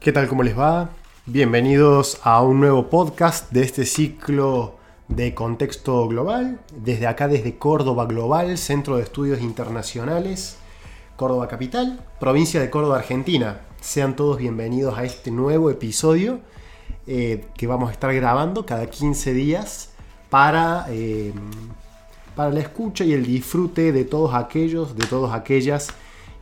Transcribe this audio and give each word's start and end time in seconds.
¿Qué 0.00 0.12
tal? 0.12 0.28
¿Cómo 0.28 0.42
les 0.42 0.58
va? 0.58 0.88
Bienvenidos 1.26 2.20
a 2.24 2.40
un 2.40 2.58
nuevo 2.58 2.88
podcast 2.88 3.52
de 3.52 3.62
este 3.62 3.84
ciclo 3.84 4.78
de 5.08 5.34
contexto 5.34 6.08
global. 6.08 6.58
Desde 6.74 7.06
acá, 7.06 7.28
desde 7.28 7.58
Córdoba 7.58 8.06
Global, 8.06 8.56
Centro 8.56 8.96
de 8.96 9.02
Estudios 9.02 9.42
Internacionales, 9.42 10.56
Córdoba 11.16 11.48
Capital, 11.48 12.00
provincia 12.18 12.62
de 12.62 12.70
Córdoba, 12.70 12.96
Argentina. 12.96 13.60
Sean 13.82 14.16
todos 14.16 14.38
bienvenidos 14.38 14.96
a 14.96 15.04
este 15.04 15.30
nuevo 15.30 15.68
episodio 15.68 16.40
eh, 17.06 17.44
que 17.54 17.66
vamos 17.66 17.90
a 17.90 17.92
estar 17.92 18.14
grabando 18.14 18.64
cada 18.64 18.86
15 18.86 19.34
días 19.34 19.90
para, 20.30 20.86
eh, 20.88 21.34
para 22.34 22.48
la 22.48 22.60
escucha 22.60 23.04
y 23.04 23.12
el 23.12 23.26
disfrute 23.26 23.92
de 23.92 24.06
todos 24.06 24.32
aquellos, 24.32 24.96
de 24.96 25.06
todas 25.06 25.34
aquellas 25.34 25.88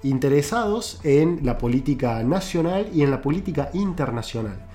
interesados 0.02 1.00
en 1.02 1.40
la 1.42 1.58
política 1.58 2.22
nacional 2.22 2.88
y 2.94 3.02
en 3.02 3.10
la 3.10 3.20
política 3.22 3.70
internacional. 3.74 4.68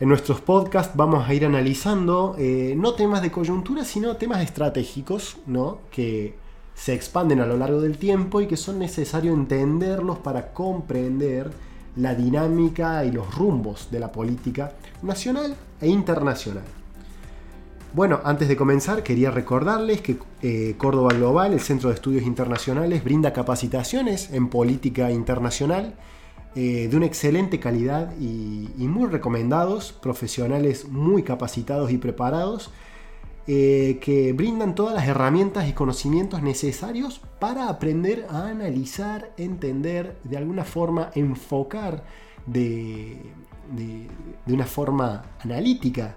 En 0.00 0.08
nuestros 0.08 0.40
podcasts 0.40 0.96
vamos 0.96 1.28
a 1.28 1.34
ir 1.34 1.44
analizando 1.44 2.34
eh, 2.38 2.74
no 2.76 2.94
temas 2.94 3.20
de 3.20 3.30
coyuntura, 3.30 3.84
sino 3.84 4.16
temas 4.16 4.42
estratégicos, 4.42 5.36
¿no? 5.46 5.80
que 5.90 6.34
se 6.74 6.94
expanden 6.94 7.40
a 7.40 7.46
lo 7.46 7.58
largo 7.58 7.82
del 7.82 7.98
tiempo 7.98 8.40
y 8.40 8.46
que 8.46 8.56
son 8.56 8.78
necesarios 8.78 9.36
entenderlos 9.36 10.18
para 10.18 10.52
comprender 10.52 11.50
la 11.96 12.14
dinámica 12.14 13.04
y 13.04 13.10
los 13.10 13.34
rumbos 13.34 13.88
de 13.90 14.00
la 14.00 14.10
política 14.10 14.72
nacional 15.02 15.54
e 15.80 15.88
internacional. 15.88 16.64
Bueno, 17.92 18.20
antes 18.22 18.46
de 18.46 18.56
comenzar 18.56 19.02
quería 19.02 19.32
recordarles 19.32 20.00
que 20.00 20.16
eh, 20.42 20.76
Córdoba 20.78 21.12
Global, 21.12 21.52
el 21.52 21.58
Centro 21.58 21.88
de 21.88 21.96
Estudios 21.96 22.22
Internacionales, 22.22 23.02
brinda 23.02 23.32
capacitaciones 23.32 24.30
en 24.32 24.48
política 24.48 25.10
internacional 25.10 25.96
eh, 26.54 26.86
de 26.88 26.96
una 26.96 27.06
excelente 27.06 27.58
calidad 27.58 28.12
y, 28.16 28.68
muy 28.78 29.08
recomendados, 29.08 29.92
profesionales 29.92 30.86
muy 30.88 31.24
capacitados 31.24 31.90
y 31.90 31.98
preparados, 31.98 32.70
eh, 33.48 33.98
que 34.00 34.32
brindan 34.34 34.76
todas 34.76 34.94
las 34.94 35.08
herramientas 35.08 35.68
y 35.68 35.72
conocimientos 35.72 36.44
necesarios 36.44 37.20
para 37.40 37.68
aprender 37.68 38.24
a 38.30 38.46
analizar, 38.46 39.32
entender, 39.36 40.16
de 40.22 40.36
alguna 40.36 40.64
forma 40.64 41.10
enfocar 41.16 42.04
de, 42.46 43.18
de 43.74 44.54
una 44.54 44.66
forma 44.66 45.24
analítica 45.40 46.14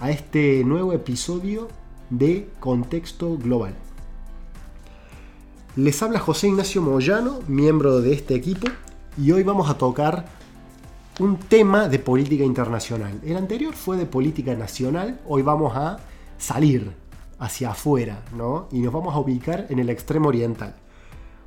a 0.00 0.10
este 0.10 0.64
nuevo 0.64 0.92
episodio 0.92 1.68
de 2.10 2.48
Contexto 2.60 3.36
Global. 3.36 3.74
Les 5.74 6.00
habla 6.02 6.20
José 6.20 6.46
Ignacio 6.48 6.80
Moyano, 6.80 7.40
miembro 7.48 8.00
de 8.00 8.14
este 8.14 8.34
equipo, 8.34 8.68
y 9.18 9.32
hoy 9.32 9.42
vamos 9.42 9.68
a 9.68 9.76
tocar 9.76 10.24
un 11.18 11.38
tema 11.38 11.88
de 11.88 11.98
política 11.98 12.44
internacional. 12.44 13.20
El 13.24 13.36
anterior 13.36 13.74
fue 13.74 13.96
de 13.96 14.06
política 14.06 14.54
nacional, 14.54 15.20
hoy 15.26 15.42
vamos 15.42 15.74
a 15.74 15.98
salir 16.36 16.92
hacia 17.38 17.70
afuera, 17.70 18.22
¿no? 18.36 18.68
Y 18.70 18.80
nos 18.80 18.92
vamos 18.92 19.14
a 19.14 19.18
ubicar 19.18 19.66
en 19.70 19.78
el 19.78 19.88
extremo 19.88 20.28
oriental. 20.28 20.74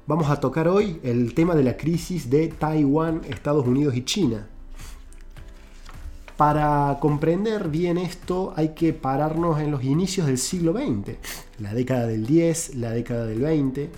Vamos 0.08 0.30
a 0.30 0.40
tocar 0.40 0.68
hoy 0.68 1.00
el 1.04 1.36
tema 1.36 1.54
de 1.54 1.64
la 1.64 1.78
crisis 1.78 2.32
de 2.32 2.48
Taiwán, 2.48 3.22
Estados 3.30 3.68
Unidos 3.68 3.96
y 3.96 4.04
China. 4.04 4.48
Para 6.36 6.98
comprender 7.00 7.68
bien 7.68 8.00
esto 8.00 8.54
hay 8.56 8.70
que 8.70 8.94
pararnos 8.94 9.60
en 9.60 9.70
los 9.70 9.84
inicios 9.84 10.26
del 10.26 10.40
siglo 10.40 10.74
XX, 10.74 11.18
la 11.60 11.76
década 11.76 12.08
del 12.08 12.26
10, 12.26 12.76
la 12.76 12.92
década 12.92 13.28
del 13.28 13.42
20. 13.42 13.92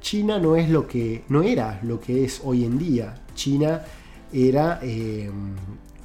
China 0.00 0.38
no 0.38 0.56
es 0.56 0.70
lo 0.70 0.86
que 0.86 1.24
no 1.28 1.42
era 1.42 1.80
lo 1.82 2.00
que 2.00 2.24
es 2.24 2.40
hoy 2.44 2.64
en 2.64 2.78
día. 2.78 3.16
China 3.34 3.82
era 4.34 4.80
eh, 4.82 5.30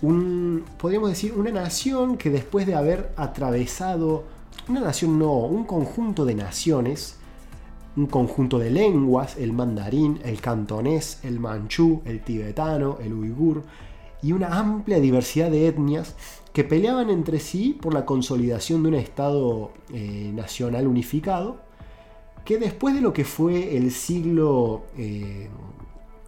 un, 0.02 0.64
podríamos 0.78 1.10
decir, 1.10 1.34
una 1.34 1.52
nación 1.52 2.18
que 2.18 2.30
después 2.30 2.68
de 2.68 2.76
haber 2.76 3.12
atravesado, 3.18 4.26
una 4.68 4.82
nación 4.82 5.18
no, 5.18 5.34
un 5.34 5.66
conjunto 5.66 6.26
de 6.26 6.36
naciones, 6.36 7.18
un 7.96 8.06
conjunto 8.06 8.60
de 8.60 8.70
lenguas, 8.70 9.36
el 9.38 9.52
mandarín, 9.52 10.20
el 10.24 10.40
cantonés, 10.42 11.20
el 11.24 11.40
manchú, 11.40 12.02
el 12.06 12.22
tibetano, 12.22 12.98
el 13.02 13.14
uigur, 13.14 13.64
y 14.22 14.32
una 14.32 14.60
amplia 14.60 15.00
diversidad 15.00 15.50
de 15.50 15.68
etnias 15.68 16.16
que 16.54 16.64
peleaban 16.64 17.10
entre 17.10 17.40
sí 17.40 17.78
por 17.80 17.94
la 17.94 18.06
consolidación 18.06 18.84
de 18.84 18.90
un 18.90 18.96
Estado 18.96 19.72
eh, 19.92 20.32
nacional 20.34 20.88
unificado, 20.88 21.58
que 22.46 22.58
después 22.58 22.96
de 22.96 23.02
lo 23.02 23.12
que 23.12 23.26
fue 23.26 23.76
el 23.78 23.92
siglo 23.92 24.84
eh, 24.98 25.50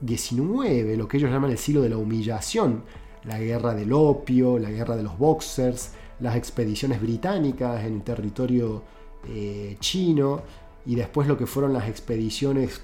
19, 0.01 0.97
lo 0.97 1.07
que 1.07 1.17
ellos 1.17 1.31
llaman 1.31 1.51
el 1.51 1.57
siglo 1.57 1.81
de 1.81 1.89
la 1.89 1.97
humillación, 1.97 2.83
la 3.23 3.39
guerra 3.39 3.73
del 3.73 3.93
opio, 3.93 4.57
la 4.59 4.71
guerra 4.71 4.95
de 4.95 5.03
los 5.03 5.17
boxers, 5.17 5.91
las 6.19 6.35
expediciones 6.35 7.01
británicas 7.01 7.83
en 7.83 8.01
territorio 8.01 8.83
eh, 9.27 9.77
chino 9.79 10.41
y 10.85 10.95
después 10.95 11.27
lo 11.27 11.37
que 11.37 11.45
fueron 11.45 11.73
las 11.73 11.87
expediciones 11.87 12.81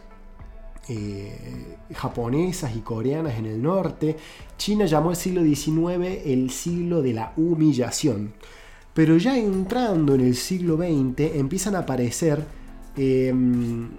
eh, 0.89 1.77
japonesas 1.93 2.75
y 2.75 2.79
coreanas 2.79 3.37
en 3.37 3.45
el 3.45 3.61
norte. 3.61 4.15
China 4.57 4.85
llamó 4.85 5.11
el 5.11 5.17
siglo 5.17 5.43
XIX 5.43 6.21
el 6.25 6.49
siglo 6.49 7.01
de 7.01 7.13
la 7.13 7.33
humillación. 7.35 8.33
Pero 8.93 9.17
ya 9.17 9.37
entrando 9.37 10.15
en 10.15 10.21
el 10.21 10.35
siglo 10.35 10.77
XX 10.77 11.35
empiezan 11.35 11.75
a 11.75 11.79
aparecer 11.79 12.43
em, 12.95 13.89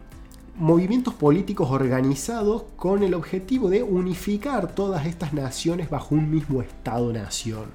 movimientos 0.58 1.14
políticos 1.14 1.70
organizados 1.70 2.64
con 2.76 3.04
el 3.04 3.14
objetivo 3.14 3.70
de 3.70 3.82
unificar 3.82 4.74
todas 4.74 5.06
estas 5.06 5.32
naciones 5.32 5.88
bajo 5.88 6.16
un 6.16 6.30
mismo 6.30 6.62
Estado-nación. 6.62 7.66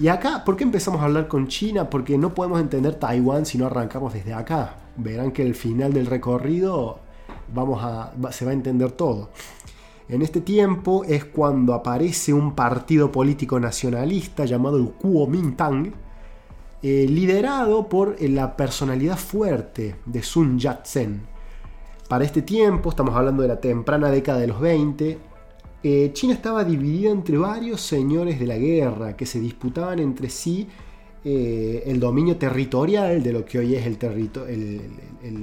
Y 0.00 0.08
acá, 0.08 0.44
¿por 0.44 0.56
qué 0.56 0.64
empezamos 0.64 1.00
a 1.00 1.04
hablar 1.04 1.28
con 1.28 1.48
China? 1.48 1.90
Porque 1.90 2.16
no 2.16 2.34
podemos 2.34 2.60
entender 2.60 2.94
Taiwán 2.94 3.44
si 3.44 3.58
no 3.58 3.66
arrancamos 3.66 4.14
desde 4.14 4.32
acá. 4.32 4.76
Verán 4.96 5.32
que 5.32 5.42
el 5.42 5.54
final 5.54 5.92
del 5.92 6.06
recorrido 6.06 7.00
vamos 7.52 7.82
a, 7.82 8.12
se 8.30 8.44
va 8.44 8.52
a 8.52 8.54
entender 8.54 8.92
todo. 8.92 9.30
En 10.08 10.22
este 10.22 10.40
tiempo 10.40 11.04
es 11.04 11.24
cuando 11.24 11.74
aparece 11.74 12.32
un 12.32 12.54
partido 12.54 13.10
político 13.10 13.58
nacionalista 13.58 14.44
llamado 14.44 14.76
el 14.76 14.88
Kuomintang, 14.90 15.92
eh, 16.82 17.06
liderado 17.08 17.88
por 17.88 18.20
la 18.20 18.56
personalidad 18.56 19.16
fuerte 19.16 19.96
de 20.06 20.22
Sun 20.22 20.58
Yat-sen, 20.58 21.31
para 22.12 22.26
este 22.26 22.42
tiempo, 22.42 22.90
estamos 22.90 23.16
hablando 23.16 23.40
de 23.40 23.48
la 23.48 23.58
temprana 23.58 24.10
década 24.10 24.38
de 24.38 24.46
los 24.46 24.60
20, 24.60 25.18
eh, 25.82 26.10
China 26.12 26.34
estaba 26.34 26.62
dividida 26.62 27.10
entre 27.10 27.38
varios 27.38 27.80
señores 27.80 28.38
de 28.38 28.46
la 28.46 28.58
guerra 28.58 29.16
que 29.16 29.24
se 29.24 29.40
disputaban 29.40 29.98
entre 29.98 30.28
sí 30.28 30.68
eh, 31.24 31.84
el 31.86 31.98
dominio 31.98 32.36
territorial 32.36 33.22
de 33.22 33.32
lo 33.32 33.46
que 33.46 33.60
hoy 33.60 33.76
es 33.76 33.86
el, 33.86 33.96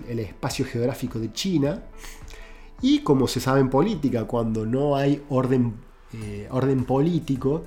el, 0.08 0.20
espacio 0.20 0.64
geográfico 0.64 1.18
de 1.18 1.34
China. 1.34 1.82
Y 2.84 3.00
como 3.00 3.28
se 3.28 3.40
sabe 3.40 3.62
en 3.62 3.72
política, 3.72 4.26
cuando 4.26 4.64
no 4.64 4.96
hay 4.96 5.24
orden, 5.30 5.74
eh, 6.14 6.48
orden 6.52 6.84
político, 6.84 7.64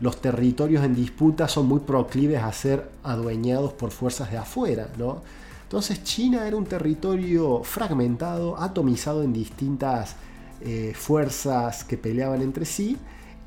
los 0.00 0.22
territorios 0.22 0.82
en 0.82 0.94
disputa 0.94 1.46
son 1.46 1.66
muy 1.66 1.80
proclives 1.80 2.42
a 2.42 2.50
ser 2.54 2.88
adueñados 3.02 3.74
por 3.74 3.90
fuerzas 3.90 4.30
de 4.30 4.38
afuera, 4.38 4.88
¿no? 4.96 5.20
Entonces 5.66 6.04
China 6.04 6.46
era 6.46 6.56
un 6.56 6.64
territorio 6.64 7.64
fragmentado, 7.64 8.56
atomizado 8.56 9.24
en 9.24 9.32
distintas 9.32 10.14
eh, 10.60 10.92
fuerzas 10.94 11.82
que 11.82 11.98
peleaban 11.98 12.40
entre 12.40 12.64
sí 12.64 12.96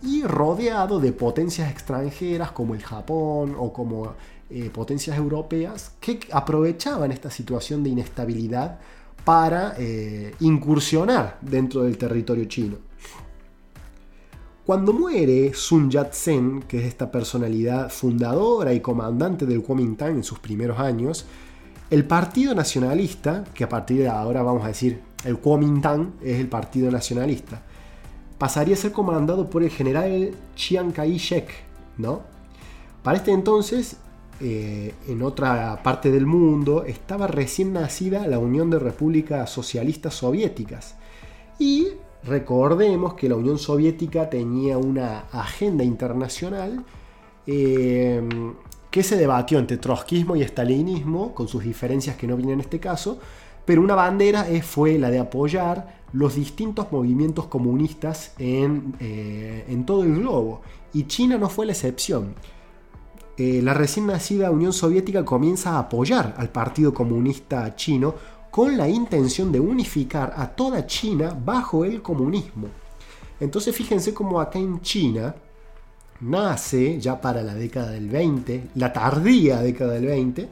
y 0.03 0.23
rodeado 0.23 0.99
de 0.99 1.13
potencias 1.13 1.71
extranjeras 1.71 2.51
como 2.51 2.75
el 2.75 2.83
Japón 2.83 3.55
o 3.57 3.71
como 3.71 4.15
eh, 4.49 4.69
potencias 4.69 5.17
europeas 5.17 5.93
que 6.01 6.19
aprovechaban 6.33 7.13
esta 7.13 7.31
situación 7.31 7.83
de 7.83 7.91
inestabilidad 7.91 8.79
para 9.23 9.75
eh, 9.77 10.35
incursionar 10.41 11.37
dentro 11.39 11.83
del 11.83 11.97
territorio 11.97 12.45
chino. 12.45 12.75
Cuando 14.65 14.91
muere 14.91 15.53
Sun 15.53 15.89
Yat-sen, 15.89 16.63
que 16.63 16.79
es 16.79 16.85
esta 16.85 17.09
personalidad 17.09 17.89
fundadora 17.89 18.73
y 18.73 18.81
comandante 18.81 19.45
del 19.45 19.63
Kuomintang 19.63 20.17
en 20.17 20.23
sus 20.23 20.39
primeros 20.39 20.79
años, 20.79 21.25
el 21.89 22.05
Partido 22.05 22.53
Nacionalista, 22.55 23.43
que 23.53 23.63
a 23.63 23.69
partir 23.69 23.99
de 23.99 24.07
ahora 24.07 24.41
vamos 24.41 24.63
a 24.63 24.67
decir 24.67 25.01
el 25.25 25.37
Kuomintang 25.39 26.13
es 26.23 26.39
el 26.39 26.47
Partido 26.47 26.91
Nacionalista, 26.91 27.61
pasaría 28.37 28.75
a 28.75 28.77
ser 28.77 28.91
comandado 28.91 29.49
por 29.49 29.63
el 29.63 29.69
general 29.69 30.31
Chiang 30.55 30.91
Kai-shek, 30.91 31.49
¿no? 31.97 32.21
Para 33.03 33.17
este 33.17 33.31
entonces, 33.31 33.97
eh, 34.39 34.93
en 35.07 35.21
otra 35.21 35.81
parte 35.83 36.11
del 36.11 36.25
mundo, 36.25 36.83
estaba 36.85 37.27
recién 37.27 37.73
nacida 37.73 38.27
la 38.27 38.39
Unión 38.39 38.69
de 38.69 38.79
Repúblicas 38.79 39.49
Socialistas 39.49 40.13
Soviéticas 40.13 40.95
y 41.57 41.87
Recordemos 42.23 43.13
que 43.13 43.29
la 43.29 43.35
Unión 43.35 43.57
Soviética 43.57 44.29
tenía 44.29 44.77
una 44.77 45.19
agenda 45.31 45.83
internacional 45.83 46.83
eh, 47.47 48.21
que 48.89 49.03
se 49.03 49.17
debatió 49.17 49.59
entre 49.59 49.77
trotskismo 49.77 50.35
y 50.35 50.41
estalinismo, 50.41 51.33
con 51.33 51.47
sus 51.47 51.63
diferencias 51.63 52.15
que 52.15 52.27
no 52.27 52.35
vienen 52.35 52.55
en 52.55 52.61
este 52.61 52.79
caso, 52.79 53.19
pero 53.65 53.81
una 53.81 53.95
bandera 53.95 54.47
fue 54.63 54.97
la 54.97 55.11
de 55.11 55.19
apoyar 55.19 55.99
los 56.13 56.35
distintos 56.35 56.91
movimientos 56.91 57.45
comunistas 57.45 58.33
en, 58.39 58.95
eh, 58.99 59.65
en 59.67 59.85
todo 59.85 60.03
el 60.03 60.15
globo, 60.15 60.61
y 60.93 61.03
China 61.03 61.37
no 61.37 61.49
fue 61.49 61.67
la 61.67 61.73
excepción. 61.73 62.33
Eh, 63.37 63.61
la 63.63 63.73
recién 63.73 64.07
nacida 64.07 64.51
Unión 64.51 64.73
Soviética 64.73 65.23
comienza 65.23 65.71
a 65.71 65.79
apoyar 65.79 66.35
al 66.37 66.49
Partido 66.49 66.93
Comunista 66.93 67.73
Chino 67.75 68.15
con 68.51 68.75
la 68.75 68.89
intención 68.89 69.51
de 69.51 69.59
unificar 69.59 70.33
a 70.35 70.49
toda 70.49 70.85
China 70.85 71.37
bajo 71.45 71.85
el 71.85 72.01
comunismo. 72.01 72.67
Entonces 73.39 73.73
fíjense 73.73 74.13
cómo 74.13 74.41
acá 74.41 74.59
en 74.59 74.81
China 74.81 75.33
nace, 76.21 76.99
ya 76.99 77.19
para 77.21 77.41
la 77.43 77.55
década 77.55 77.91
del 77.91 78.09
20, 78.09 78.69
la 78.75 78.91
tardía 78.91 79.61
década 79.61 79.93
del 79.93 80.05
20, 80.07 80.49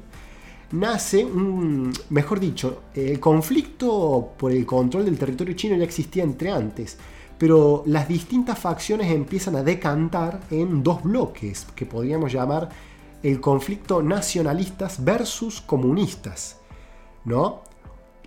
nace 0.71 1.23
un, 1.25 1.91
mejor 2.09 2.39
dicho, 2.39 2.83
el 2.93 3.19
conflicto 3.19 4.33
por 4.37 4.51
el 4.51 4.65
control 4.65 5.05
del 5.05 5.17
territorio 5.17 5.55
chino 5.55 5.75
ya 5.75 5.83
existía 5.83 6.23
entre 6.23 6.51
antes, 6.51 6.97
pero 7.37 7.83
las 7.85 8.07
distintas 8.07 8.57
facciones 8.57 9.11
empiezan 9.11 9.55
a 9.55 9.63
decantar 9.63 10.39
en 10.49 10.83
dos 10.83 11.03
bloques 11.03 11.67
que 11.75 11.85
podríamos 11.85 12.31
llamar 12.31 12.69
el 13.21 13.39
conflicto 13.39 14.01
nacionalistas 14.01 15.03
versus 15.03 15.61
comunistas, 15.61 16.57
¿no? 17.25 17.61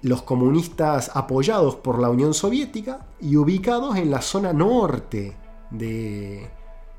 Los 0.03 0.23
comunistas 0.23 1.11
apoyados 1.15 1.77
por 1.77 1.99
la 1.99 2.09
Unión 2.09 2.35
Soviética 2.35 3.07
y 3.21 3.37
ubicados 3.37 3.97
en 3.97 4.11
la 4.11 4.23
zona 4.23 4.53
norte 4.53 5.37
de, 5.71 6.49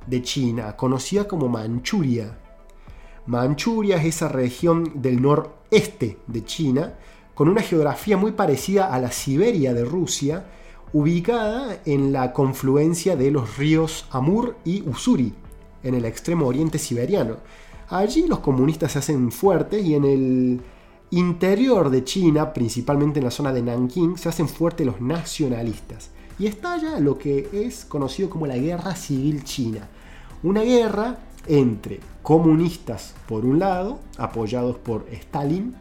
de 0.07 0.21
China, 0.21 0.75
conocida 0.75 1.27
como 1.27 1.47
Manchuria. 1.47 2.37
Manchuria 3.25 3.97
es 3.97 4.05
esa 4.05 4.27
región 4.27 5.01
del 5.01 5.21
noreste 5.21 6.17
de 6.27 6.43
China, 6.43 6.95
con 7.33 7.49
una 7.49 7.61
geografía 7.61 8.17
muy 8.17 8.31
parecida 8.31 8.93
a 8.93 8.99
la 8.99 9.11
Siberia 9.11 9.73
de 9.73 9.85
Rusia, 9.85 10.45
ubicada 10.93 11.79
en 11.85 12.11
la 12.11 12.33
confluencia 12.33 13.15
de 13.15 13.31
los 13.31 13.57
ríos 13.57 14.05
Amur 14.11 14.57
y 14.65 14.87
Usuri, 14.87 15.33
en 15.83 15.95
el 15.95 16.05
extremo 16.05 16.47
oriente 16.47 16.77
siberiano. 16.77 17.37
Allí 17.89 18.27
los 18.27 18.39
comunistas 18.39 18.93
se 18.93 18.99
hacen 18.99 19.31
fuertes 19.31 19.83
y 19.85 19.95
en 19.95 20.05
el 20.05 20.61
interior 21.11 21.89
de 21.89 22.03
China, 22.03 22.53
principalmente 22.53 23.19
en 23.19 23.25
la 23.25 23.31
zona 23.31 23.53
de 23.53 23.61
Nanking, 23.61 24.17
se 24.17 24.29
hacen 24.29 24.47
fuertes 24.47 24.85
los 24.85 25.01
nacionalistas. 25.01 26.09
Y 26.39 26.47
estalla 26.47 26.99
lo 26.99 27.17
que 27.17 27.49
es 27.53 27.85
conocido 27.85 28.29
como 28.29 28.47
la 28.47 28.57
Guerra 28.57 28.95
Civil 28.95 29.43
China. 29.43 29.87
Una 30.41 30.61
guerra 30.61 31.19
entre 31.47 31.99
comunistas 32.23 33.13
por 33.27 33.45
un 33.45 33.59
lado, 33.59 33.99
apoyados 34.17 34.77
por 34.77 35.05
Stalin, 35.11 35.75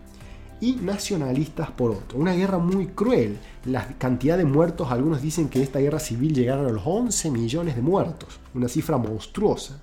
y 0.61 0.73
nacionalistas 0.75 1.71
por 1.71 1.93
otro. 1.93 2.19
Una 2.19 2.35
guerra 2.35 2.59
muy 2.59 2.89
cruel. 2.89 3.39
La 3.65 3.87
cantidad 3.99 4.37
de 4.37 4.45
muertos, 4.45 4.91
algunos 4.91 5.23
dicen 5.23 5.49
que 5.49 5.63
esta 5.63 5.79
guerra 5.79 5.99
civil 5.99 6.35
llegaron 6.35 6.67
a 6.67 6.71
los 6.71 6.83
11 6.85 7.31
millones 7.31 7.77
de 7.77 7.83
muertos. 7.83 8.39
Una 8.55 8.69
cifra 8.69 8.99
monstruosa. 8.99 9.81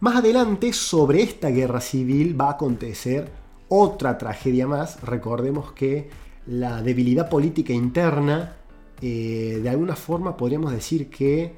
Más 0.00 0.16
adelante, 0.16 0.72
sobre 0.72 1.22
esta 1.22 1.50
guerra 1.50 1.80
civil 1.80 2.40
va 2.40 2.46
a 2.46 2.52
acontecer 2.52 3.39
otra 3.70 4.18
tragedia 4.18 4.66
más. 4.66 5.00
Recordemos 5.00 5.72
que 5.72 6.10
la 6.46 6.82
debilidad 6.82 7.30
política 7.30 7.72
interna, 7.72 8.56
eh, 9.00 9.60
de 9.62 9.68
alguna 9.70 9.96
forma 9.96 10.36
podríamos 10.36 10.72
decir 10.72 11.08
que 11.08 11.54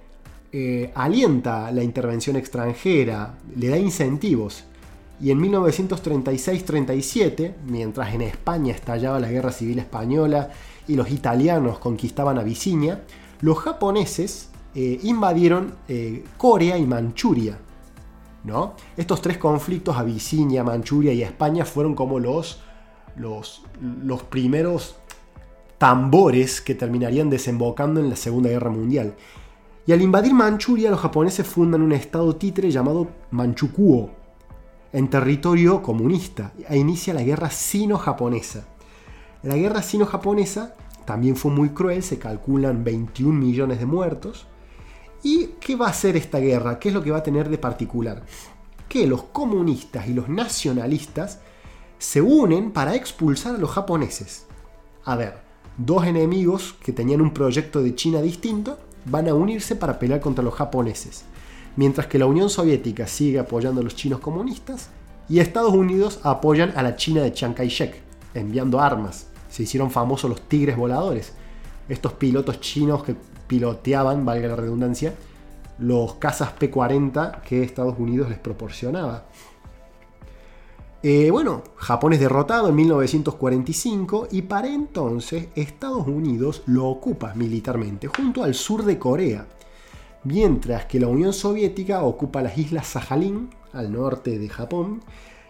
eh, 0.53 0.93
alienta 0.94 1.73
la 1.73 1.82
intervención 1.82 2.37
extranjera, 2.37 3.38
le 3.56 3.69
da 3.69 3.79
incentivos 3.79 4.64
y 5.20 5.31
en 5.31 5.41
1936-37, 5.41 7.55
mientras 7.67 8.15
en 8.15 8.20
España 8.23 8.75
estallaba 8.75 9.19
la 9.19 9.31
guerra 9.31 9.50
civil 9.50 9.79
española 9.79 10.50
y 10.87 10.97
los 10.97 11.11
italianos 11.11 11.79
conquistaban 11.79 12.38
Abisinia, 12.38 13.03
los 13.41 13.58
japoneses 13.58 14.50
eh, 14.75 15.00
invadieron 15.03 15.75
Corea 16.37 16.76
y 16.76 16.85
Manchuria. 16.87 17.56
Estos 18.97 19.23
tres 19.23 19.39
conflictos, 19.39 19.97
Abisinia, 19.97 20.65
Manchuria 20.65 21.12
y 21.12 21.23
España, 21.23 21.65
fueron 21.65 21.94
como 21.94 22.19
los, 22.19 22.61
los, 23.17 23.62
los 23.81 24.23
primeros 24.25 24.97
tambores 25.79 26.61
que 26.61 26.75
terminarían 26.75 27.31
desembocando 27.31 28.00
en 28.00 28.11
la 28.11 28.17
Segunda 28.17 28.49
Guerra 28.49 28.71
Mundial. 28.71 29.15
Y 29.87 29.93
al 29.93 30.00
invadir 30.00 30.33
Manchuria, 30.33 30.91
los 30.91 31.00
japoneses 31.00 31.47
fundan 31.47 31.83
un 31.83 31.93
estado 31.93 32.37
títere 32.37 32.71
llamado 32.71 33.09
Manchukuo, 33.31 34.11
en 34.93 35.09
territorio 35.09 35.83
comunista 35.83 36.53
e 36.69 36.79
inicia 36.79 37.15
la 37.15 37.23
guerra 37.23 37.50
sino-japonesa. 37.50 38.65
La 39.43 39.56
guerra 39.56 39.83
sino-japonesa 39.83 40.77
también 41.05 41.35
fue 41.35 41.50
muy 41.50 41.71
cruel, 41.71 42.03
se 42.03 42.19
calculan 42.19 42.85
21 42.85 43.33
millones 43.33 43.81
de 43.81 43.87
muertos. 43.87 44.47
¿Y 45.22 45.48
qué 45.60 45.76
va 45.76 45.86
a 45.86 45.90
hacer 45.90 46.16
esta 46.16 46.38
guerra? 46.38 46.78
¿Qué 46.78 46.88
es 46.88 46.94
lo 46.94 47.02
que 47.02 47.10
va 47.10 47.19
a 47.19 47.22
tener 47.22 47.48
de 47.48 47.58
particular? 47.58 48.22
Que 48.88 49.06
los 49.06 49.24
comunistas 49.24 50.08
y 50.08 50.14
los 50.14 50.28
nacionalistas 50.28 51.40
se 51.98 52.20
unen 52.20 52.72
para 52.72 52.94
expulsar 52.94 53.54
a 53.54 53.58
los 53.58 53.70
japoneses. 53.70 54.46
A 55.04 55.16
ver, 55.16 55.38
dos 55.76 56.04
enemigos 56.04 56.74
que 56.82 56.92
tenían 56.92 57.20
un 57.20 57.32
proyecto 57.32 57.82
de 57.82 57.94
China 57.94 58.20
distinto 58.20 58.78
van 59.04 59.28
a 59.28 59.34
unirse 59.34 59.76
para 59.76 59.98
pelear 59.98 60.20
contra 60.20 60.44
los 60.44 60.54
japoneses 60.54 61.24
mientras 61.76 62.06
que 62.06 62.19
la 62.19 62.26
Unión 62.26 62.50
Soviética 62.50 63.06
sigue 63.06 63.38
apoyando 63.38 63.80
a 63.80 63.84
los 63.84 63.96
chinos 63.96 64.20
comunistas 64.20 64.90
y 65.28 65.38
Estados 65.38 65.72
Unidos 65.72 66.20
apoyan 66.22 66.72
a 66.76 66.82
la 66.82 66.96
China 66.96 67.22
de 67.22 67.32
Chiang 67.32 67.54
Kai-shek, 67.54 68.00
enviando 68.34 68.80
armas. 68.80 69.28
Se 69.48 69.62
hicieron 69.62 69.90
famosos 69.90 70.28
los 70.28 70.42
tigres 70.42 70.76
voladores, 70.76 71.32
estos 71.88 72.14
pilotos 72.14 72.61
chinos 72.61 73.02
que 73.02 73.17
piloteaban, 73.46 74.25
valga 74.25 74.49
la 74.49 74.56
redundancia, 74.56 75.14
los 75.79 76.14
cazas 76.14 76.52
P-40 76.52 77.43
que 77.43 77.62
Estados 77.62 77.99
Unidos 77.99 78.29
les 78.29 78.38
proporcionaba. 78.38 79.25
Eh, 81.02 81.31
bueno, 81.31 81.64
Japón 81.76 82.12
es 82.12 82.20
derrotado 82.20 82.69
en 82.69 82.76
1945 82.76 84.29
y 84.31 84.43
para 84.43 84.69
entonces 84.69 85.49
Estados 85.56 86.06
Unidos 86.06 86.62
lo 86.67 86.87
ocupa 86.87 87.34
militarmente 87.34 88.06
junto 88.06 88.44
al 88.44 88.55
sur 88.55 88.84
de 88.84 88.99
Corea 88.99 89.46
mientras 90.24 90.86
que 90.86 91.01
la 91.01 91.08
Unión 91.08 91.32
Soviética 91.32 92.03
ocupa 92.03 92.43
las 92.43 92.56
islas 92.58 92.86
Sajalín, 92.86 93.51
al 93.72 93.93
norte 93.93 94.39
de 94.39 94.48
Japón, 94.48 95.03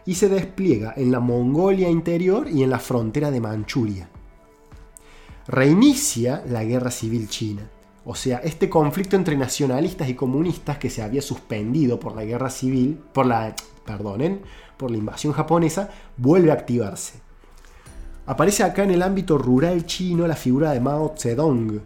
y 0.05 0.15
se 0.15 0.29
despliega 0.29 0.95
en 0.97 1.13
la 1.13 1.21
Mongolia 1.21 1.89
interior 1.89 2.49
y 2.49 2.63
en 2.63 2.71
la 2.71 2.79
frontera 2.79 3.31
de 3.31 3.41
Manchuria. 3.41 4.09
Reinicia 5.49 6.45
la 6.49 6.63
guerra 6.63 6.91
civil 6.91 7.29
china, 7.29 7.63
o 8.05 8.15
sea, 8.15 8.39
este 8.39 8.69
conflicto 8.71 9.17
entre 9.17 9.37
nacionalistas 9.37 10.09
y 10.09 10.15
comunistas 10.15 10.79
que 10.79 10.89
se 10.89 11.03
había 11.03 11.23
suspendido 11.23 11.99
por 11.99 12.15
la 12.15 12.25
guerra 12.25 12.49
civil, 12.49 13.01
por 13.13 13.27
la, 13.27 13.55
por 14.77 14.91
la 14.91 14.97
invasión 14.97 15.33
japonesa, 15.33 15.91
vuelve 16.17 16.51
a 16.51 16.55
activarse. 16.55 17.21
Aparece 18.27 18.63
acá 18.63 18.85
en 18.85 18.93
el 18.93 19.03
ámbito 19.03 19.37
rural 19.37 19.85
chino 19.85 20.29
la 20.29 20.37
figura 20.37 20.73
de 20.73 20.81
Mao 20.81 21.15
Zedong, 21.19 21.81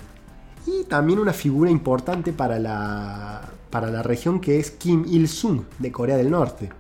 y 0.67 0.85
también 0.85 1.19
una 1.19 1.33
figura 1.33 1.71
importante 1.71 2.33
para 2.33 2.59
la, 2.59 3.41
para 3.71 3.91
la 3.91 4.03
región 4.03 4.41
que 4.41 4.59
es 4.59 4.71
Kim 4.73 5.05
Il-sung 5.07 5.63
de 5.79 5.93
Corea 5.93 6.19
del 6.19 6.31
Norte. 6.31 6.71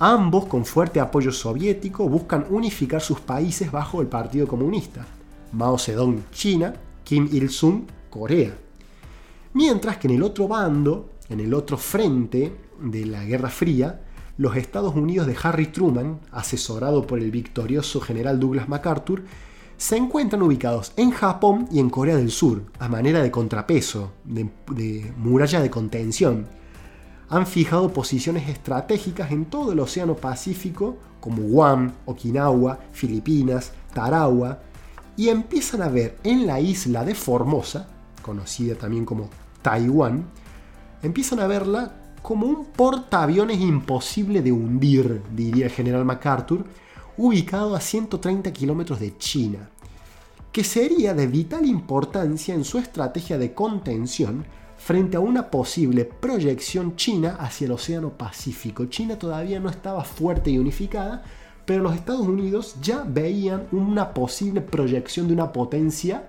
Ambos, 0.00 0.46
con 0.46 0.64
fuerte 0.64 0.98
apoyo 0.98 1.30
soviético, 1.30 2.08
buscan 2.08 2.46
unificar 2.50 3.00
sus 3.00 3.20
países 3.20 3.70
bajo 3.70 4.00
el 4.00 4.08
Partido 4.08 4.48
Comunista. 4.48 5.06
Mao 5.52 5.78
Zedong, 5.78 6.30
China, 6.30 6.72
Kim 7.04 7.28
Il-sung, 7.30 7.82
Corea. 8.10 8.56
Mientras 9.54 9.98
que 9.98 10.08
en 10.08 10.14
el 10.14 10.22
otro 10.22 10.48
bando, 10.48 11.10
en 11.28 11.40
el 11.40 11.52
otro 11.54 11.76
frente 11.76 12.52
de 12.80 13.06
la 13.06 13.24
Guerra 13.24 13.50
Fría, 13.50 14.00
los 14.38 14.56
Estados 14.56 14.94
Unidos 14.94 15.26
de 15.26 15.36
Harry 15.42 15.66
Truman, 15.66 16.20
asesorado 16.30 17.06
por 17.06 17.18
el 17.18 17.30
victorioso 17.30 18.00
general 18.00 18.40
Douglas 18.40 18.68
MacArthur, 18.68 19.22
se 19.76 19.96
encuentran 19.96 20.42
ubicados 20.42 20.92
en 20.96 21.10
Japón 21.10 21.68
y 21.70 21.80
en 21.80 21.90
Corea 21.90 22.16
del 22.16 22.30
Sur, 22.30 22.62
a 22.78 22.88
manera 22.88 23.22
de 23.22 23.30
contrapeso, 23.30 24.12
de, 24.24 25.12
muralla 25.16 25.60
de 25.60 25.70
contención. 25.70 26.46
Han 27.28 27.46
fijado 27.46 27.92
posiciones 27.92 28.48
estratégicas 28.48 29.32
en 29.32 29.46
todo 29.46 29.72
el 29.72 29.80
Océano 29.80 30.14
Pacífico, 30.14 30.98
como 31.20 31.42
Guam, 31.42 31.92
Okinawa, 32.06 32.78
Filipinas, 32.92 33.72
Tarawa, 33.92 34.60
y 35.16 35.28
empiezan 35.28 35.82
a 35.82 35.88
ver 35.88 36.16
en 36.24 36.46
la 36.46 36.60
isla 36.60 37.04
de 37.04 37.14
Formosa, 37.14 37.88
conocida 38.22 38.74
también 38.74 39.04
como 39.04 39.28
Taiwán, 39.62 40.24
empiezan 41.02 41.40
a 41.40 41.46
verla 41.46 41.92
como 42.22 42.46
un 42.46 42.66
portaaviones 42.66 43.60
imposible 43.60 44.42
de 44.42 44.52
hundir, 44.52 45.22
diría 45.34 45.66
el 45.66 45.72
general 45.72 46.04
MacArthur, 46.04 46.64
ubicado 47.16 47.74
a 47.74 47.80
130 47.80 48.52
kilómetros 48.52 49.00
de 49.00 49.16
China. 49.18 49.68
que 50.52 50.64
sería 50.64 51.14
de 51.14 51.26
vital 51.26 51.64
importancia 51.64 52.54
en 52.54 52.64
su 52.64 52.76
estrategia 52.78 53.38
de 53.38 53.54
contención 53.54 54.44
frente 54.76 55.16
a 55.16 55.20
una 55.20 55.50
posible 55.50 56.04
proyección 56.04 56.94
china 56.94 57.36
hacia 57.40 57.64
el 57.64 57.72
Océano 57.72 58.10
Pacífico. 58.18 58.84
China 58.86 59.18
todavía 59.18 59.60
no 59.60 59.70
estaba 59.70 60.04
fuerte 60.04 60.50
y 60.50 60.58
unificada, 60.58 61.22
pero 61.64 61.82
los 61.82 61.94
Estados 61.94 62.26
Unidos 62.26 62.76
ya 62.82 63.04
veían 63.06 63.66
una 63.72 64.12
posible 64.12 64.60
proyección 64.60 65.28
de 65.28 65.34
una 65.34 65.52
potencia 65.52 66.28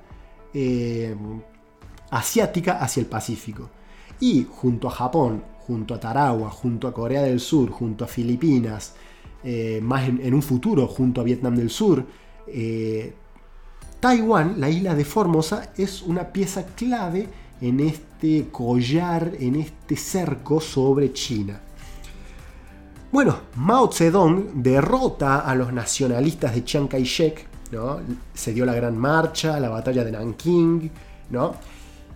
eh, 0.54 1.16
asiática 2.12 2.80
hacia 2.80 3.02
el 3.02 3.08
Pacífico. 3.08 3.70
Y 4.20 4.46
junto 4.50 4.88
a 4.88 4.92
Japón, 4.92 5.44
junto 5.66 5.94
a 5.94 6.00
Tarawa, 6.00 6.50
junto 6.50 6.88
a 6.88 6.94
Corea 6.94 7.24
del 7.24 7.40
Sur, 7.40 7.72
junto 7.72 8.06
a 8.06 8.08
Filipinas, 8.08 8.94
eh, 9.44 9.80
más 9.82 10.08
en, 10.08 10.34
un 10.34 10.42
futuro 10.42 10.88
junto 10.88 11.22
a 11.22 11.24
Vietnam 11.24 11.56
del 11.56 11.70
Sur, 11.70 12.06
eh, 12.48 13.14
Taiwán, 14.00 14.60
la 14.60 14.70
isla 14.70 14.96
de 14.96 15.06
Formosa, 15.06 15.72
es 15.78 16.02
una 16.02 16.32
pieza 16.32 16.66
clave 16.76 17.28
en 17.62 17.80
este 17.80 18.50
collar, 18.52 19.32
en 19.40 19.56
este 19.56 19.96
cerco 19.96 20.60
sobre 20.60 21.14
China. 21.14 21.62
Bueno, 23.14 23.42
Mao 23.58 23.92
Zedong 23.92 24.64
derrota 24.64 25.42
a 25.42 25.54
los 25.54 25.72
nacionalistas 25.72 26.56
de 26.56 26.64
Chiang 26.64 26.88
Kai-shek, 26.88 27.46
¿no? 27.72 28.00
se 28.34 28.54
dio 28.54 28.66
la 28.66 28.74
gran 28.74 28.98
marcha, 28.98 29.60
la 29.60 29.70
batalla 29.70 30.04
de 30.04 30.12
Nanking, 30.12 30.90
¿no? 31.30 31.54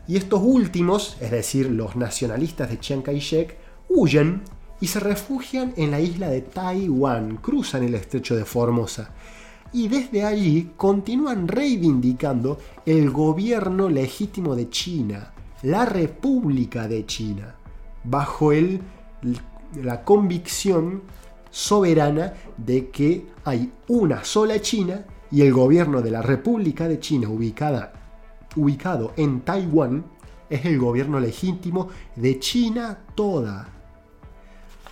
y 0.08 0.18
estos 0.18 0.42
últimos, 0.44 1.16
es 1.22 1.30
decir, 1.30 1.70
los 1.70 1.96
nacionalistas 1.96 2.72
de 2.72 2.80
Chiang 2.80 3.04
Kai-shek, 3.04 3.56
huyen 3.90 4.42
y 4.82 4.88
se 4.88 5.00
refugian 5.00 5.72
en 5.78 5.92
la 5.92 6.00
isla 6.00 6.30
de 6.30 6.42
Taiwán, 6.42 7.38
cruzan 7.38 7.84
el 7.84 7.94
estrecho 7.94 8.36
de 8.36 8.44
Formosa 8.44 9.12
y 9.74 9.90
desde 9.90 10.26
allí 10.26 10.72
continúan 10.78 11.48
reivindicando 11.48 12.58
el 12.88 13.12
gobierno 13.12 13.88
legítimo 13.88 14.56
de 14.56 14.72
China, 14.72 15.32
la 15.62 15.86
República 15.86 16.88
de 16.88 17.06
China, 17.06 17.54
bajo 18.04 18.52
el, 18.52 18.82
la 19.84 20.04
convicción 20.04 21.04
soberana 21.50 22.34
de 22.58 22.90
que 22.90 23.28
hay 23.44 23.72
una 23.88 24.24
sola 24.24 24.60
China 24.62 25.06
y 25.32 25.42
el 25.42 25.54
gobierno 25.54 26.02
de 26.02 26.12
la 26.12 26.22
República 26.22 26.88
de 26.88 27.00
China 27.00 27.30
ubicada, 27.30 27.94
ubicado 28.56 29.14
en 29.18 29.42
Taiwán 29.42 30.06
es 30.50 30.66
el 30.66 30.80
gobierno 30.80 31.20
legítimo 31.20 31.90
de 32.16 32.40
China 32.40 33.00
toda. 33.16 33.68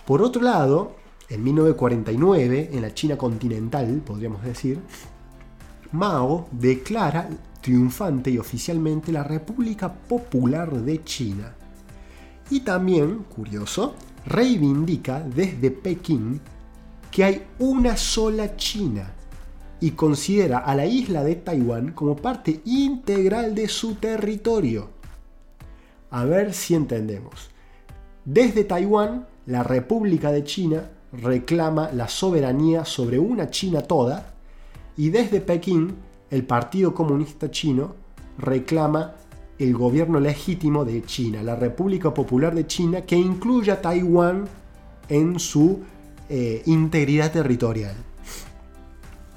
Por 0.04 0.22
otro 0.22 0.42
lado, 0.42 0.96
en 1.28 1.42
1949, 1.42 2.70
en 2.72 2.82
la 2.82 2.94
China 2.94 3.16
continental, 3.16 4.02
podríamos 4.04 4.42
decir, 4.42 4.80
Mao 5.92 6.48
declara 6.52 7.28
triunfante 7.60 8.30
y 8.30 8.38
oficialmente 8.38 9.10
la 9.10 9.24
República 9.24 9.92
Popular 9.92 10.70
de 10.70 11.02
China. 11.02 11.54
Y 12.50 12.60
también, 12.60 13.24
curioso, 13.34 13.94
reivindica 14.26 15.20
desde 15.20 15.70
Pekín 15.70 16.40
que 17.10 17.24
hay 17.24 17.46
una 17.58 17.96
sola 17.96 18.56
China 18.56 19.12
y 19.80 19.92
considera 19.92 20.58
a 20.58 20.74
la 20.74 20.86
isla 20.86 21.22
de 21.22 21.36
Taiwán 21.36 21.92
como 21.92 22.16
parte 22.16 22.60
integral 22.64 23.54
de 23.54 23.68
su 23.68 23.94
territorio. 23.94 24.90
A 26.10 26.24
ver 26.24 26.52
si 26.52 26.74
entendemos. 26.74 27.50
Desde 28.24 28.64
Taiwán, 28.64 29.26
la 29.46 29.62
República 29.62 30.32
de 30.32 30.44
China 30.44 30.90
reclama 31.12 31.90
la 31.92 32.08
soberanía 32.08 32.84
sobre 32.84 33.18
una 33.18 33.50
China 33.50 33.82
toda 33.82 34.34
y 34.96 35.10
desde 35.10 35.40
Pekín 35.40 35.94
el 36.30 36.44
Partido 36.44 36.92
Comunista 36.94 37.50
Chino 37.50 37.94
reclama 38.38 39.14
el 39.58 39.74
gobierno 39.74 40.20
legítimo 40.20 40.84
de 40.84 41.02
China, 41.02 41.42
la 41.42 41.56
República 41.56 42.12
Popular 42.12 42.54
de 42.54 42.66
China, 42.66 43.02
que 43.02 43.16
incluya 43.16 43.80
Taiwán 43.80 44.44
en 45.08 45.38
su 45.38 45.80
eh, 46.28 46.62
integridad 46.66 47.32
territorial. 47.32 47.94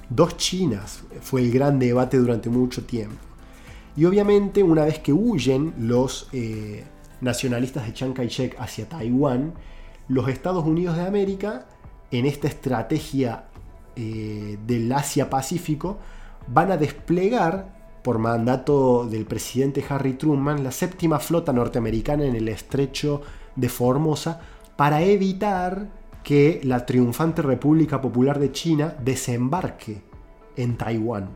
Dos 0.08 0.36
Chinas 0.36 1.02
fue 1.20 1.42
el 1.42 1.52
gran 1.52 1.78
debate 1.78 2.18
durante 2.18 2.50
mucho 2.50 2.84
tiempo. 2.84 3.16
Y 3.96 4.04
obviamente 4.04 4.62
una 4.62 4.84
vez 4.84 4.98
que 4.98 5.12
huyen 5.12 5.72
los 5.78 6.28
eh, 6.32 6.84
nacionalistas 7.20 7.86
de 7.86 7.92
Chiang 7.92 8.12
Kai-shek 8.12 8.56
hacia 8.58 8.88
Taiwán, 8.88 9.54
los 10.08 10.28
Estados 10.28 10.64
Unidos 10.64 10.96
de 10.96 11.06
América, 11.06 11.66
en 12.10 12.26
esta 12.26 12.48
estrategia 12.48 13.44
eh, 13.94 14.58
del 14.66 14.90
Asia-Pacífico, 14.92 15.98
van 16.48 16.72
a 16.72 16.76
desplegar, 16.76 17.79
por 18.02 18.18
mandato 18.18 19.06
del 19.06 19.26
presidente 19.26 19.84
Harry 19.88 20.14
Truman, 20.14 20.64
la 20.64 20.70
séptima 20.70 21.18
flota 21.18 21.52
norteamericana 21.52 22.24
en 22.24 22.34
el 22.34 22.48
estrecho 22.48 23.22
de 23.56 23.68
Formosa 23.68 24.40
para 24.76 25.02
evitar 25.02 25.88
que 26.22 26.60
la 26.64 26.86
triunfante 26.86 27.42
República 27.42 28.00
Popular 28.00 28.38
de 28.38 28.52
China 28.52 28.94
desembarque 29.02 30.02
en 30.56 30.76
Taiwán 30.76 31.30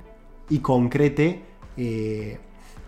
y 0.50 0.59
concrete 0.59 1.42
eh, 1.76 2.38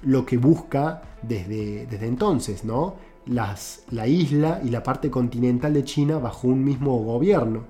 lo 0.02 0.24
que 0.24 0.36
busca 0.36 1.02
desde, 1.22 1.86
desde 1.86 2.06
entonces, 2.06 2.64
¿no? 2.64 2.94
la 3.26 4.06
isla 4.06 4.60
y 4.64 4.68
la 4.68 4.82
parte 4.82 5.10
continental 5.10 5.74
de 5.74 5.84
China 5.84 6.18
bajo 6.18 6.46
un 6.48 6.64
mismo 6.64 6.96
gobierno. 6.98 7.64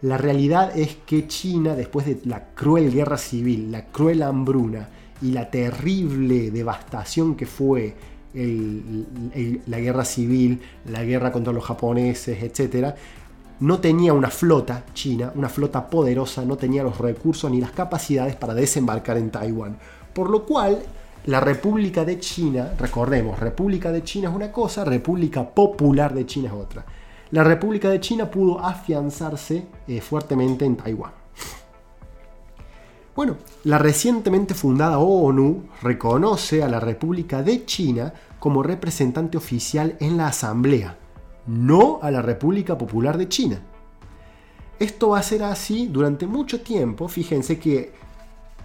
La 0.00 0.18
realidad 0.18 0.76
es 0.76 0.96
que 1.06 1.28
China, 1.28 1.76
después 1.76 2.06
de 2.06 2.18
la 2.24 2.48
cruel 2.54 2.92
guerra 2.92 3.16
civil, 3.16 3.70
la 3.70 3.86
cruel 3.86 4.22
hambruna 4.22 4.88
y 5.22 5.30
la 5.32 5.50
terrible 5.50 6.50
devastación 6.50 7.34
que 7.36 7.46
fue 7.46 7.94
la 8.34 9.78
guerra 9.78 10.04
civil, 10.04 10.60
la 10.86 11.04
guerra 11.04 11.32
contra 11.32 11.52
los 11.52 11.64
japoneses, 11.64 12.42
etc., 12.42 12.94
no 13.60 13.78
tenía 13.78 14.12
una 14.12 14.28
flota 14.28 14.84
china, 14.92 15.30
una 15.36 15.48
flota 15.48 15.88
poderosa, 15.88 16.44
no 16.44 16.56
tenía 16.56 16.82
los 16.82 16.98
recursos 16.98 17.48
ni 17.50 17.60
las 17.60 17.70
capacidades 17.70 18.34
para 18.34 18.54
desembarcar 18.54 19.16
en 19.18 19.30
Taiwán. 19.30 19.76
Por 20.12 20.30
lo 20.30 20.44
cual 20.44 20.82
la 21.26 21.38
República 21.38 22.04
de 22.04 22.18
China, 22.18 22.72
recordemos, 22.76 23.38
República 23.38 23.92
de 23.92 24.02
China 24.02 24.30
es 24.30 24.34
una 24.34 24.50
cosa, 24.50 24.84
República 24.84 25.48
Popular 25.48 26.12
de 26.12 26.26
China 26.26 26.48
es 26.48 26.54
otra. 26.54 26.84
La 27.30 27.44
República 27.44 27.88
de 27.88 28.00
China 28.00 28.28
pudo 28.28 28.58
afianzarse 28.58 29.64
eh, 29.86 30.00
fuertemente 30.00 30.64
en 30.64 30.76
Taiwán. 30.76 31.21
Bueno, 33.14 33.36
la 33.64 33.76
recientemente 33.76 34.54
fundada 34.54 34.98
ONU 34.98 35.64
reconoce 35.82 36.62
a 36.62 36.68
la 36.68 36.80
República 36.80 37.42
de 37.42 37.66
China 37.66 38.14
como 38.38 38.62
representante 38.62 39.36
oficial 39.36 39.96
en 40.00 40.16
la 40.16 40.28
Asamblea, 40.28 40.98
no 41.46 41.98
a 42.00 42.10
la 42.10 42.22
República 42.22 42.78
Popular 42.78 43.18
de 43.18 43.28
China. 43.28 43.60
Esto 44.78 45.10
va 45.10 45.18
a 45.18 45.22
ser 45.22 45.42
así 45.42 45.88
durante 45.88 46.26
mucho 46.26 46.62
tiempo. 46.62 47.06
Fíjense 47.06 47.58
que 47.58 47.92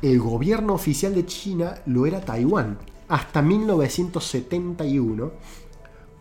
el 0.02 0.18
gobierno 0.20 0.74
oficial 0.74 1.14
de 1.14 1.26
China 1.26 1.76
lo 1.86 2.06
era 2.06 2.22
Taiwán, 2.22 2.78
hasta 3.10 3.42
1971, 3.42 5.32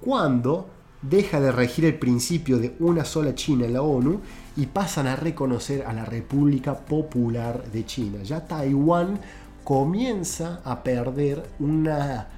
cuando 0.00 0.68
deja 1.08 1.40
de 1.40 1.52
regir 1.52 1.84
el 1.84 1.98
principio 1.98 2.58
de 2.58 2.74
una 2.80 3.04
sola 3.04 3.34
China 3.34 3.66
en 3.66 3.72
la 3.72 3.82
ONU 3.82 4.20
y 4.56 4.66
pasan 4.66 5.06
a 5.06 5.16
reconocer 5.16 5.84
a 5.86 5.92
la 5.92 6.04
República 6.04 6.74
Popular 6.74 7.64
de 7.70 7.84
China. 7.84 8.22
Ya 8.22 8.46
Taiwán 8.46 9.20
comienza 9.64 10.60
a 10.64 10.82
perder 10.82 11.44
una, 11.58 12.28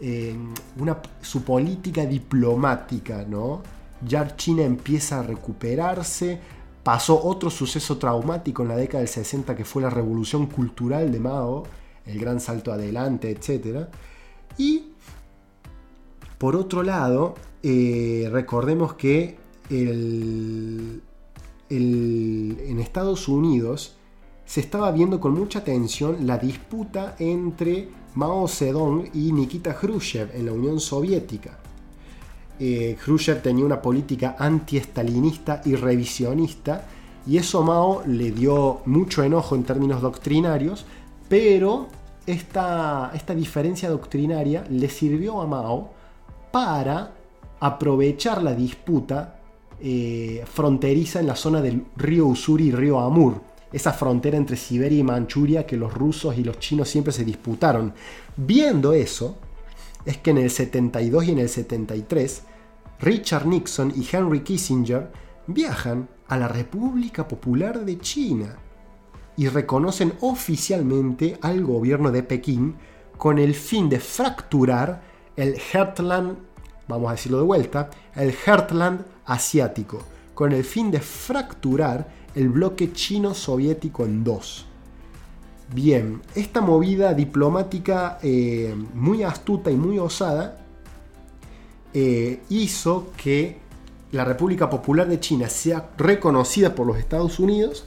eh, 0.00 0.36
su 1.20 1.42
política 1.42 2.06
diplomática, 2.06 3.24
¿no? 3.28 3.62
Ya 4.06 4.36
China 4.36 4.62
empieza 4.62 5.20
a 5.20 5.22
recuperarse, 5.22 6.40
Pasó 6.82 7.22
otro 7.22 7.48
suceso 7.48 7.98
traumático 7.98 8.62
en 8.62 8.68
la 8.68 8.76
década 8.76 9.00
del 9.00 9.08
60 9.08 9.54
que 9.54 9.64
fue 9.64 9.82
la 9.82 9.90
revolución 9.90 10.46
cultural 10.46 11.12
de 11.12 11.20
Mao, 11.20 11.62
el 12.06 12.18
gran 12.18 12.40
salto 12.40 12.72
adelante, 12.72 13.30
etc. 13.30 13.86
Y 14.58 14.86
por 16.38 16.56
otro 16.56 16.82
lado, 16.82 17.36
eh, 17.62 18.28
recordemos 18.30 18.94
que 18.94 19.36
en 19.70 21.00
Estados 22.78 23.28
Unidos 23.28 23.94
se 24.44 24.60
estaba 24.60 24.90
viendo 24.92 25.18
con 25.20 25.32
mucha 25.32 25.60
atención 25.60 26.26
la 26.26 26.36
disputa 26.36 27.16
entre 27.18 27.88
Mao 28.14 28.46
Zedong 28.46 29.08
y 29.14 29.32
Nikita 29.32 29.74
Khrushchev 29.74 30.30
en 30.34 30.46
la 30.46 30.52
Unión 30.52 30.78
Soviética. 30.80 31.58
Eh, 32.58 32.96
Khrushchev 33.02 33.40
tenía 33.40 33.64
una 33.64 33.80
política 33.80 34.36
anti-estalinista 34.38 35.62
y 35.64 35.74
revisionista, 35.74 36.86
y 37.26 37.38
eso 37.38 37.60
a 37.60 37.64
Mao 37.64 38.02
le 38.06 38.30
dio 38.30 38.80
mucho 38.84 39.22
enojo 39.22 39.54
en 39.54 39.64
términos 39.64 40.02
doctrinarios, 40.02 40.84
pero 41.28 41.86
esta, 42.26 43.10
esta 43.14 43.34
diferencia 43.34 43.88
doctrinaria 43.88 44.64
le 44.68 44.88
sirvió 44.88 45.40
a 45.40 45.46
Mao 45.46 45.92
para 46.52 47.12
aprovechar 47.62 48.42
la 48.42 48.54
disputa 48.54 49.38
eh, 49.80 50.44
fronteriza 50.52 51.20
en 51.20 51.28
la 51.28 51.36
zona 51.36 51.62
del 51.62 51.84
río 51.96 52.26
Usuri 52.26 52.66
y 52.66 52.72
río 52.72 52.98
Amur. 52.98 53.40
esa 53.72 53.92
frontera 53.92 54.36
entre 54.36 54.56
Siberia 54.56 54.98
y 54.98 55.04
Manchuria 55.04 55.64
que 55.64 55.76
los 55.76 55.94
rusos 55.94 56.36
y 56.36 56.42
los 56.42 56.58
chinos 56.58 56.88
siempre 56.88 57.12
se 57.12 57.24
disputaron. 57.24 57.94
Viendo 58.36 58.92
eso, 58.92 59.38
es 60.04 60.18
que 60.18 60.30
en 60.30 60.38
el 60.38 60.50
72 60.50 61.24
y 61.24 61.30
en 61.30 61.38
el 61.38 61.48
73, 61.48 62.42
Richard 62.98 63.46
Nixon 63.46 63.92
y 63.94 64.06
Henry 64.10 64.40
Kissinger 64.40 65.12
viajan 65.46 66.08
a 66.26 66.36
la 66.36 66.48
República 66.48 67.28
Popular 67.28 67.84
de 67.84 67.96
China 67.98 68.56
y 69.36 69.46
reconocen 69.46 70.14
oficialmente 70.20 71.38
al 71.40 71.62
gobierno 71.62 72.10
de 72.10 72.24
Pekín 72.24 72.74
con 73.16 73.38
el 73.38 73.54
fin 73.54 73.88
de 73.88 74.00
fracturar 74.00 75.02
el 75.36 75.56
Heartland, 75.58 76.51
vamos 76.88 77.08
a 77.08 77.12
decirlo 77.12 77.38
de 77.38 77.44
vuelta, 77.44 77.90
el 78.14 78.32
Heartland 78.32 79.04
asiático, 79.26 80.02
con 80.34 80.52
el 80.52 80.64
fin 80.64 80.90
de 80.90 81.00
fracturar 81.00 82.08
el 82.34 82.48
bloque 82.48 82.92
chino-soviético 82.92 84.04
en 84.04 84.24
dos. 84.24 84.66
Bien, 85.74 86.20
esta 86.34 86.60
movida 86.60 87.14
diplomática 87.14 88.18
eh, 88.22 88.74
muy 88.94 89.22
astuta 89.22 89.70
y 89.70 89.76
muy 89.76 89.98
osada 89.98 90.58
eh, 91.94 92.42
hizo 92.50 93.10
que 93.16 93.58
la 94.12 94.24
República 94.24 94.68
Popular 94.68 95.08
de 95.08 95.20
China 95.20 95.48
sea 95.48 95.90
reconocida 95.96 96.74
por 96.74 96.86
los 96.86 96.98
Estados 96.98 97.38
Unidos, 97.38 97.86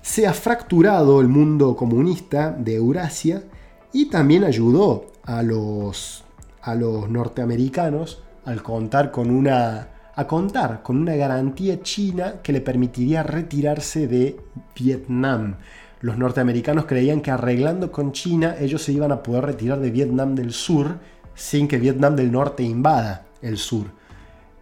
sea 0.00 0.32
fracturado 0.32 1.20
el 1.20 1.28
mundo 1.28 1.76
comunista 1.76 2.50
de 2.50 2.76
Eurasia 2.76 3.44
y 3.92 4.06
también 4.06 4.44
ayudó 4.44 5.06
a 5.24 5.42
los, 5.42 6.24
a 6.66 6.74
los 6.74 7.08
norteamericanos 7.08 8.22
al 8.44 8.62
contar 8.62 9.12
con 9.12 9.30
una 9.30 9.88
a 10.16 10.26
contar 10.26 10.82
con 10.82 10.96
una 10.96 11.14
garantía 11.14 11.82
china 11.82 12.36
que 12.42 12.52
le 12.52 12.62
permitiría 12.62 13.22
retirarse 13.22 14.08
de 14.08 14.40
Vietnam. 14.74 15.56
Los 16.00 16.16
norteamericanos 16.16 16.86
creían 16.86 17.20
que 17.20 17.30
arreglando 17.30 17.92
con 17.92 18.12
China 18.12 18.56
ellos 18.58 18.82
se 18.82 18.92
iban 18.92 19.12
a 19.12 19.22
poder 19.22 19.44
retirar 19.44 19.78
de 19.78 19.90
Vietnam 19.90 20.34
del 20.34 20.52
sur 20.52 20.96
sin 21.34 21.68
que 21.68 21.78
Vietnam 21.78 22.16
del 22.16 22.32
norte 22.32 22.62
invada 22.62 23.26
el 23.42 23.58
sur. 23.58 23.86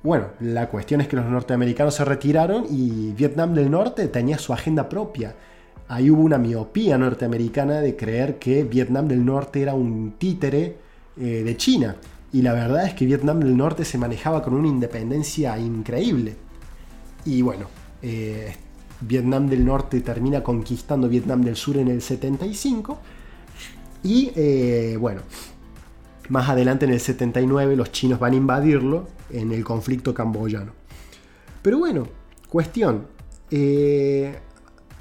Bueno, 0.03 0.27
la 0.41 0.69
cuestión 0.69 1.01
es 1.01 1.09
que 1.09 1.17
los 1.17 1.25
norteamericanos 1.25 1.95
se 1.95 2.05
retiraron 2.05 2.67
y 2.69 3.13
Vietnam 3.13 3.55
del 3.55 3.71
norte 3.71 4.09
tenía 4.09 4.39
su 4.39 4.53
agenda 4.53 4.89
propia. 4.89 5.37
Ahí 5.89 6.11
hubo 6.11 6.23
una 6.23 6.37
miopía 6.37 6.99
norteamericana 6.99 7.81
de 7.81 7.97
creer 7.97 8.39
que 8.39 8.65
Vietnam 8.65 9.07
del 9.07 9.25
norte 9.25 9.63
era 9.63 9.75
un 9.75 10.15
títere 10.19 10.84
eh, 11.16 11.42
de 11.44 11.56
China 11.56 11.97
y 12.35 12.42
la 12.42 12.52
verdad 12.52 12.85
es 12.85 12.94
que 12.94 13.06
Vietnam 13.06 13.38
del 13.38 13.56
Norte 13.56 13.85
se 13.85 13.97
manejaba 13.97 14.42
con 14.42 14.54
una 14.54 14.66
independencia 14.66 15.56
increíble. 15.56 16.35
Y 17.25 17.42
bueno, 17.42 17.68
eh, 18.02 18.52
Vietnam 19.00 19.47
del 19.47 19.64
Norte 19.64 20.00
termina 20.00 20.42
conquistando 20.42 21.09
Vietnam 21.09 21.42
del 21.42 21.54
Sur 21.54 21.76
en 21.76 21.87
el 21.87 22.02
75. 22.02 22.99
Y 24.02 24.33
eh, 24.35 24.97
bueno, 24.99 25.21
más 26.28 26.49
adelante 26.49 26.87
en 26.87 26.92
el 26.94 26.99
79 26.99 27.76
los 27.76 27.92
chinos 27.92 28.18
van 28.18 28.33
a 28.33 28.37
invadirlo 28.37 29.06
en 29.30 29.52
el 29.52 29.62
conflicto 29.62 30.12
camboyano. 30.12 30.73
Pero 31.62 31.78
bueno, 31.78 32.09
cuestión. 32.49 33.06
Eh, 33.52 34.35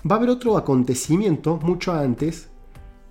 va 0.10 0.18
a 0.18 0.18
haber 0.20 0.30
otro 0.30 0.56
acontecimiento 0.56 1.58
mucho 1.58 1.94
antes 1.94 2.50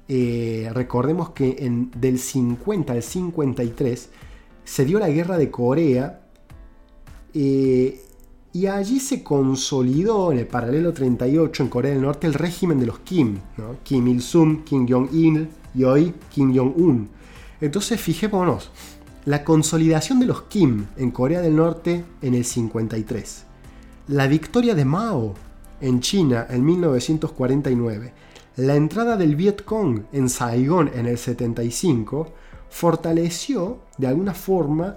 eh, 0.09 0.71
recordemos 0.73 1.31
que 1.31 1.57
del 1.97 2.19
50 2.19 2.93
al 2.93 3.03
53 3.03 4.11
se 4.65 4.85
dio 4.85 4.99
la 4.99 5.09
guerra 5.09 5.39
de 5.39 5.51
Corea 5.51 6.21
eh, 7.35 8.01
y 8.53 8.67
allí 8.67 9.01
se 9.01 9.23
consolidó 9.23 10.33
en 10.33 10.39
el 10.39 10.47
paralelo 10.47 10.93
38 10.93 11.63
en 11.63 11.69
Corea 11.69 11.93
del 11.93 12.03
Norte 12.03 12.27
el 12.27 12.35
régimen 12.35 12.79
de 12.79 12.87
los 12.87 12.99
Kim, 12.99 13.39
Kim 13.83 14.07
Il-sung, 14.09 14.65
Kim 14.65 14.87
Jong-il 14.89 15.49
y 15.75 15.85
hoy 15.85 16.13
Kim 16.31 16.55
Jong-un. 16.55 17.09
Entonces 17.61 18.01
fijémonos, 18.01 18.71
la 19.25 19.45
consolidación 19.45 20.21
de 20.21 20.27
los 20.27 20.43
Kim 20.43 20.87
en 20.97 21.13
Corea 21.13 21.41
del 21.41 21.57
Norte 21.57 22.05
en 22.21 22.35
el 22.35 22.45
53, 22.45 23.45
la 24.09 24.27
victoria 24.27 24.75
de 24.75 24.85
Mao 24.85 25.35
en 25.81 26.01
China 26.01 26.47
en 26.51 26.65
1949, 26.65 28.13
la 28.57 28.77
entrada 28.77 29.17
del 29.17 29.35
Vietcong 29.35 30.05
en 30.13 30.29
Saigón 30.29 30.91
en 30.95 31.07
el 31.07 31.17
75 31.17 32.29
fortaleció 32.69 33.79
de 33.97 34.09
alguna 34.09 34.35
forma 34.35 34.97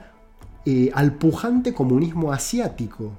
eh, 0.65 0.91
al 0.93 1.13
pujante 1.13 1.73
comunismo 1.73 2.33
asiático, 2.33 3.13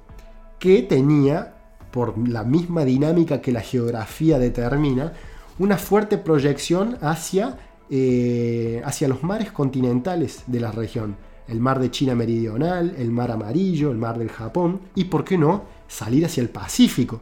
que 0.59 0.83
tenía, 0.83 1.55
por 1.91 2.15
la 2.27 2.43
misma 2.43 2.85
dinámica 2.85 3.41
que 3.41 3.51
la 3.51 3.61
geografía 3.61 4.37
determina, 4.37 5.13
una 5.57 5.77
fuerte 5.77 6.17
proyección 6.17 6.97
hacia, 7.01 7.57
eh, 7.89 8.81
hacia 8.85 9.07
los 9.07 9.23
mares 9.23 9.51
continentales 9.51 10.43
de 10.45 10.59
la 10.59 10.71
región. 10.71 11.15
El 11.47 11.61
mar 11.61 11.79
de 11.79 11.89
China 11.89 12.13
Meridional, 12.13 12.93
el 12.97 13.09
mar 13.09 13.31
Amarillo, 13.31 13.89
el 13.89 13.97
mar 13.97 14.19
del 14.19 14.29
Japón 14.29 14.81
y, 14.93 15.05
¿por 15.05 15.23
qué 15.23 15.37
no?, 15.37 15.63
salir 15.87 16.25
hacia 16.25 16.41
el 16.41 16.49
Pacífico. 16.49 17.21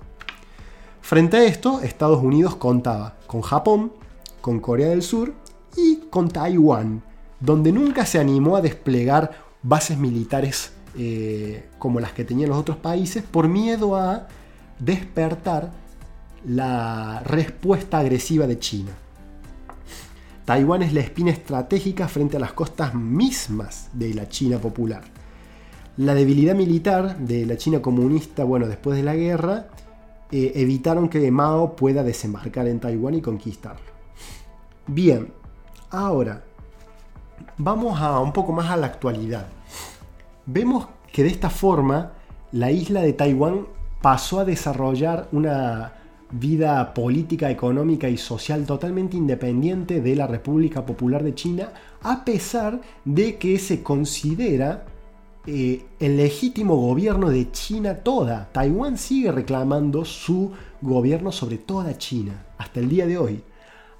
Frente 1.05 1.37
a 1.37 1.43
esto, 1.43 1.81
Estados 1.81 2.23
Unidos 2.23 2.55
contaba 2.55 3.13
con 3.27 3.41
Japón, 3.41 3.91
con 4.41 4.59
Corea 4.59 4.89
del 4.89 5.03
Sur 5.03 5.35
y 5.77 5.97
con 6.09 6.29
Taiwán, 6.29 7.03
donde 7.39 7.71
nunca 7.71 8.07
se 8.07 8.17
animó 8.17 8.55
a 8.55 8.61
desplegar 8.61 9.29
bases 9.61 9.99
militares 9.99 10.73
eh, 10.97 11.69
como 11.77 11.99
las 11.99 12.13
que 12.13 12.25
tenían 12.25 12.49
los 12.49 12.57
otros 12.57 12.77
países 12.77 13.21
por 13.21 13.47
miedo 13.47 13.95
a 13.95 14.27
despertar 14.79 15.69
la 16.43 17.21
respuesta 17.23 17.99
agresiva 17.99 18.47
de 18.47 18.57
China. 18.57 18.91
Taiwán 20.43 20.81
es 20.81 20.91
la 20.91 21.01
espina 21.01 21.29
estratégica 21.29 22.07
frente 22.07 22.37
a 22.37 22.39
las 22.39 22.53
costas 22.53 22.95
mismas 22.95 23.89
de 23.93 24.11
la 24.15 24.27
China 24.27 24.57
popular. 24.57 25.03
La 25.97 26.15
debilidad 26.15 26.55
militar 26.55 27.19
de 27.19 27.45
la 27.45 27.57
China 27.57 27.79
comunista, 27.79 28.43
bueno, 28.43 28.67
después 28.67 28.97
de 28.97 29.03
la 29.03 29.15
guerra, 29.15 29.67
eh, 30.31 30.53
evitaron 30.55 31.09
que 31.09 31.29
Mao 31.31 31.75
pueda 31.75 32.03
desembarcar 32.03 32.67
en 32.67 32.79
Taiwán 32.79 33.15
y 33.15 33.21
conquistarlo. 33.21 33.95
Bien, 34.87 35.31
ahora 35.89 36.43
vamos 37.57 37.99
a 37.99 38.19
un 38.19 38.33
poco 38.33 38.51
más 38.51 38.69
a 38.69 38.77
la 38.77 38.87
actualidad. 38.87 39.47
Vemos 40.45 40.87
que 41.11 41.23
de 41.23 41.29
esta 41.29 41.49
forma 41.49 42.11
la 42.51 42.71
isla 42.71 43.01
de 43.01 43.13
Taiwán 43.13 43.67
pasó 44.01 44.39
a 44.39 44.45
desarrollar 44.45 45.27
una 45.31 45.93
vida 46.31 46.93
política, 46.93 47.49
económica 47.49 48.09
y 48.09 48.17
social 48.17 48.65
totalmente 48.65 49.15
independiente 49.15 50.01
de 50.01 50.15
la 50.15 50.27
República 50.27 50.85
Popular 50.85 51.23
de 51.23 51.35
China, 51.35 51.69
a 52.01 52.25
pesar 52.25 52.81
de 53.05 53.37
que 53.37 53.57
se 53.59 53.81
considera 53.81 54.85
eh, 55.47 55.85
el 55.99 56.17
legítimo 56.17 56.75
gobierno 56.75 57.29
de 57.29 57.51
China 57.51 57.95
toda. 57.95 58.49
Taiwán 58.51 58.97
sigue 58.97 59.31
reclamando 59.31 60.03
su 60.03 60.51
gobierno 60.81 61.31
sobre 61.31 61.57
toda 61.57 61.97
China 61.97 62.45
hasta 62.57 62.79
el 62.79 62.89
día 62.89 63.05
de 63.05 63.17
hoy, 63.17 63.43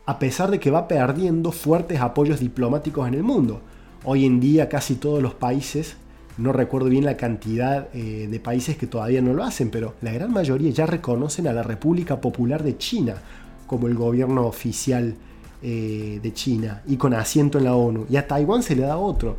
a 0.06 0.18
pesar 0.18 0.50
de 0.50 0.60
que 0.60 0.72
va 0.72 0.88
perdiendo 0.88 1.52
fuertes 1.52 2.00
apoyos 2.02 2.40
diplomáticos 2.40 3.08
en 3.08 3.14
el 3.14 3.24
mundo. 3.24 3.62
Hoy 4.04 4.26
en 4.26 4.40
día 4.40 4.70
casi 4.70 4.96
todos 4.96 5.22
los 5.22 5.34
países, 5.34 5.98
no 6.38 6.52
recuerdo 6.52 6.90
bien 6.90 7.06
la 7.06 7.18
cantidad 7.18 7.90
eh, 7.94 8.28
de 8.30 8.40
países 8.40 8.78
que 8.78 8.88
todavía 8.88 9.22
no 9.22 9.34
lo 9.34 9.44
hacen, 9.44 9.70
pero 9.70 9.96
la 10.02 10.12
gran 10.12 10.32
mayoría 10.32 10.72
ya 10.72 10.86
reconocen 10.86 11.48
a 11.48 11.54
la 11.54 11.64
República 11.64 12.20
Popular 12.20 12.64
de 12.64 12.78
China 12.78 13.16
como 13.68 13.88
el 13.88 13.96
gobierno 13.96 14.46
oficial 14.46 15.16
eh, 15.62 16.20
de 16.22 16.34
China 16.34 16.82
y 16.88 16.98
con 16.98 17.14
asiento 17.14 17.58
en 17.58 17.64
la 17.64 17.76
ONU. 17.76 18.06
Y 18.10 18.18
a 18.18 18.28
Taiwán 18.28 18.64
se 18.64 18.76
le 18.76 18.84
da 18.84 18.98
otro. 18.98 19.38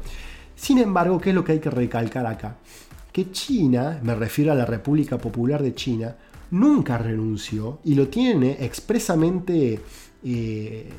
Sin 0.56 0.78
embargo, 0.78 1.20
¿qué 1.20 1.30
es 1.30 1.34
lo 1.34 1.44
que 1.44 1.52
hay 1.52 1.60
que 1.60 1.70
recalcar 1.70 2.26
acá? 2.26 2.56
Que 3.12 3.30
China, 3.30 4.00
me 4.02 4.14
refiero 4.14 4.52
a 4.52 4.54
la 4.54 4.64
República 4.64 5.18
Popular 5.18 5.62
de 5.62 5.74
China, 5.74 6.16
nunca 6.50 6.98
renunció 6.98 7.78
y 7.84 7.94
lo 7.94 8.08
tiene 8.08 8.56
expresamente 8.60 9.80
eh, 10.24 10.90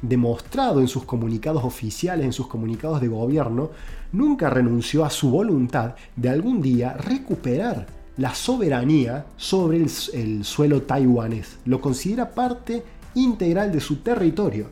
demostrado 0.00 0.80
en 0.80 0.88
sus 0.88 1.04
comunicados 1.04 1.62
oficiales, 1.62 2.24
en 2.24 2.32
sus 2.32 2.46
comunicados 2.46 3.00
de 3.00 3.08
gobierno, 3.08 3.70
nunca 4.12 4.48
renunció 4.48 5.04
a 5.04 5.10
su 5.10 5.30
voluntad 5.30 5.94
de 6.16 6.30
algún 6.30 6.62
día 6.62 6.94
recuperar 6.94 7.86
la 8.16 8.34
soberanía 8.34 9.26
sobre 9.36 9.76
el, 9.78 10.44
suelo 10.44 10.82
taiwanés. 10.82 11.58
Lo 11.66 11.80
considera 11.82 12.30
parte 12.30 12.82
integral 13.14 13.70
de 13.72 13.80
su 13.80 13.96
territorio. 13.96 14.68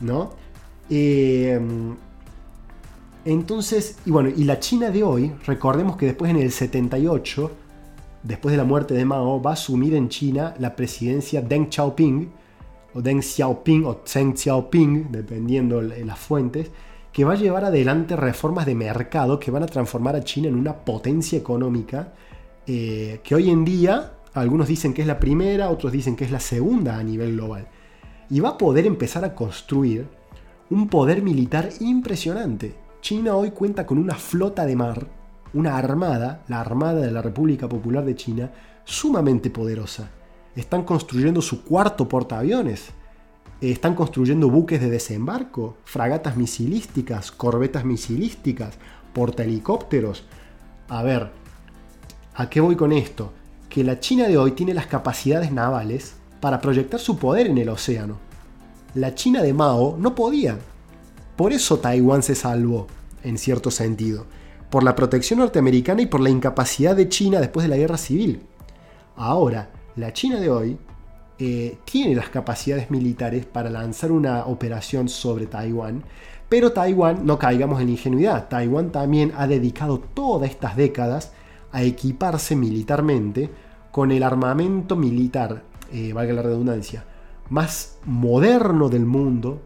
¿No? 0.00 0.32
Eh, 0.90 1.58
entonces, 3.26 3.98
y 4.06 4.10
bueno, 4.12 4.28
y 4.28 4.44
la 4.44 4.60
China 4.60 4.90
de 4.90 5.02
hoy, 5.02 5.32
recordemos 5.46 5.96
que 5.96 6.06
después 6.06 6.30
en 6.30 6.36
el 6.36 6.52
78, 6.52 7.50
después 8.22 8.52
de 8.52 8.56
la 8.56 8.62
muerte 8.62 8.94
de 8.94 9.04
Mao, 9.04 9.42
va 9.42 9.50
a 9.50 9.54
asumir 9.54 9.94
en 9.94 10.08
China 10.08 10.54
la 10.60 10.76
presidencia 10.76 11.42
Deng 11.42 11.68
Xiaoping, 11.68 12.30
o 12.94 13.02
Deng 13.02 13.20
Xiaoping, 13.20 13.84
o 13.84 14.02
Zheng 14.06 14.36
Xiaoping, 14.36 15.08
dependiendo 15.10 15.80
de 15.82 16.04
las 16.04 16.20
fuentes, 16.20 16.70
que 17.12 17.24
va 17.24 17.32
a 17.32 17.36
llevar 17.36 17.64
adelante 17.64 18.14
reformas 18.14 18.64
de 18.64 18.76
mercado 18.76 19.40
que 19.40 19.50
van 19.50 19.64
a 19.64 19.66
transformar 19.66 20.14
a 20.14 20.22
China 20.22 20.46
en 20.46 20.54
una 20.54 20.76
potencia 20.76 21.36
económica 21.36 22.12
eh, 22.64 23.20
que 23.24 23.34
hoy 23.34 23.50
en 23.50 23.64
día 23.64 24.12
algunos 24.34 24.68
dicen 24.68 24.94
que 24.94 25.02
es 25.02 25.08
la 25.08 25.18
primera, 25.18 25.68
otros 25.70 25.90
dicen 25.92 26.14
que 26.14 26.24
es 26.24 26.30
la 26.30 26.38
segunda 26.38 26.96
a 26.96 27.02
nivel 27.02 27.32
global. 27.32 27.66
Y 28.30 28.38
va 28.38 28.50
a 28.50 28.58
poder 28.58 28.86
empezar 28.86 29.24
a 29.24 29.34
construir 29.34 30.06
un 30.70 30.88
poder 30.88 31.22
militar 31.22 31.70
impresionante. 31.80 32.85
China 33.06 33.36
hoy 33.36 33.52
cuenta 33.52 33.86
con 33.86 33.98
una 33.98 34.16
flota 34.16 34.66
de 34.66 34.74
mar, 34.74 35.06
una 35.54 35.76
armada, 35.76 36.42
la 36.48 36.60
Armada 36.60 37.02
de 37.02 37.12
la 37.12 37.22
República 37.22 37.68
Popular 37.68 38.04
de 38.04 38.16
China, 38.16 38.50
sumamente 38.82 39.48
poderosa. 39.48 40.10
Están 40.56 40.82
construyendo 40.82 41.40
su 41.40 41.62
cuarto 41.62 42.08
portaaviones. 42.08 42.86
Están 43.60 43.94
construyendo 43.94 44.50
buques 44.50 44.80
de 44.80 44.90
desembarco, 44.90 45.76
fragatas 45.84 46.36
misilísticas, 46.36 47.30
corbetas 47.30 47.84
misilísticas, 47.84 48.74
portahelicópteros. 49.12 50.24
A 50.88 51.04
ver, 51.04 51.30
¿a 52.34 52.50
qué 52.50 52.60
voy 52.60 52.74
con 52.74 52.90
esto? 52.90 53.32
Que 53.68 53.84
la 53.84 54.00
China 54.00 54.26
de 54.26 54.36
hoy 54.36 54.50
tiene 54.50 54.74
las 54.74 54.88
capacidades 54.88 55.52
navales 55.52 56.16
para 56.40 56.60
proyectar 56.60 56.98
su 56.98 57.16
poder 57.16 57.46
en 57.46 57.58
el 57.58 57.68
océano 57.68 58.18
la 58.96 59.14
China 59.14 59.42
de 59.42 59.52
Mao 59.52 59.96
no 59.96 60.14
podía. 60.14 60.58
Por 61.36 61.52
eso 61.52 61.78
Taiwán 61.78 62.22
se 62.22 62.34
salvó, 62.34 62.86
en 63.22 63.38
cierto 63.38 63.70
sentido, 63.70 64.26
por 64.70 64.82
la 64.82 64.94
protección 64.94 65.38
norteamericana 65.40 66.02
y 66.02 66.06
por 66.06 66.20
la 66.20 66.30
incapacidad 66.30 66.96
de 66.96 67.08
China 67.08 67.40
después 67.40 67.64
de 67.64 67.68
la 67.68 67.76
guerra 67.76 67.96
civil. 67.96 68.42
Ahora, 69.16 69.70
la 69.96 70.12
China 70.12 70.38
de 70.40 70.50
hoy 70.50 70.78
eh, 71.38 71.78
tiene 71.84 72.14
las 72.14 72.28
capacidades 72.28 72.90
militares 72.90 73.46
para 73.46 73.70
lanzar 73.70 74.12
una 74.12 74.46
operación 74.46 75.08
sobre 75.08 75.46
Taiwán, 75.46 76.02
pero 76.48 76.72
Taiwán, 76.72 77.26
no 77.26 77.38
caigamos 77.38 77.80
en 77.80 77.88
ingenuidad, 77.88 78.48
Taiwán 78.48 78.92
también 78.92 79.32
ha 79.36 79.46
dedicado 79.46 79.98
todas 79.98 80.50
estas 80.50 80.76
décadas 80.76 81.32
a 81.72 81.82
equiparse 81.82 82.56
militarmente 82.56 83.50
con 83.90 84.12
el 84.12 84.22
armamento 84.22 84.96
militar, 84.96 85.62
eh, 85.92 86.12
valga 86.12 86.34
la 86.34 86.42
redundancia, 86.42 87.04
más 87.50 87.98
moderno 88.04 88.88
del 88.88 89.06
mundo, 89.06 89.60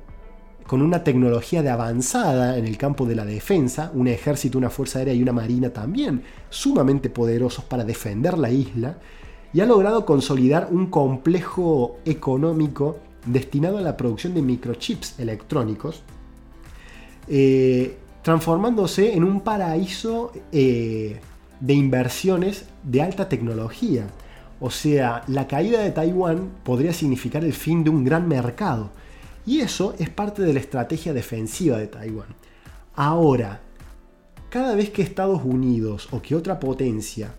con 0.67 0.83
una 0.83 1.03
tecnología 1.03 1.63
de 1.63 1.71
avanzada 1.71 2.57
en 2.57 2.67
el 2.67 2.79
campo 2.79 3.07
de 3.07 3.17
la 3.17 3.25
defensa, 3.25 3.91
un 3.95 4.09
ejército, 4.09 4.59
una 4.59 4.71
fuerza 4.71 5.01
aérea 5.01 5.15
y 5.15 5.23
una 5.23 5.33
marina 5.33 5.71
también 5.71 6.23
sumamente 6.49 7.11
poderosos 7.11 7.65
para 7.65 7.85
defender 7.85 8.39
la 8.39 8.51
isla, 8.51 8.99
y 9.53 9.61
ha 9.61 9.67
logrado 9.67 10.07
consolidar 10.07 10.69
un 10.71 10.87
complejo 10.87 11.99
económico 12.05 12.99
destinado 13.27 13.79
a 13.79 13.83
la 13.83 13.97
producción 13.97 14.35
de 14.35 14.43
microchips 14.43 15.19
electrónicos, 15.19 16.03
eh, 17.29 17.97
transformándose 18.23 19.15
en 19.15 19.25
un 19.25 19.41
paraíso 19.41 20.33
eh, 20.53 21.21
de 21.61 21.75
inversiones 21.75 22.67
de 22.83 23.03
alta 23.03 23.29
tecnología. 23.29 24.07
O 24.61 24.71
sea, 24.71 25.23
la 25.27 25.47
caída 25.47 25.83
de 25.83 25.91
Taiwán 25.91 26.51
podría 26.63 26.93
significar 26.93 27.45
el 27.45 27.53
fin 27.53 27.83
de 27.83 27.91
un 27.91 28.05
gran 28.05 28.29
mercado. 28.29 28.91
Y 29.51 29.63
eso 29.63 29.97
es 29.99 30.09
parte 30.09 30.43
de 30.43 30.53
la 30.53 30.61
estrategia 30.61 31.13
defensiva 31.13 31.77
de 31.77 31.89
Taiwán. 31.89 32.29
Ahora, 32.95 33.61
cada 34.49 34.77
vez 34.77 34.91
que 34.91 35.03
Estados 35.03 35.43
Unidos 35.45 36.07
o 36.13 36.23
que 36.23 36.37
otra 36.37 36.61
potencia 36.61 37.35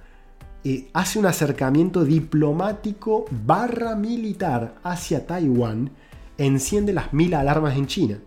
eh, 0.65 0.89
hace 0.91 1.19
un 1.19 1.25
acercamiento 1.25 2.03
diplomático 2.03 3.23
barra 3.45 3.95
militar 3.95 4.75
hacia 4.83 5.25
Taiwán, 5.25 5.91
enciende 6.37 6.91
las 6.91 7.13
mil 7.13 7.33
alarmas 7.33 7.77
en 7.77 7.87
China. 7.87 8.19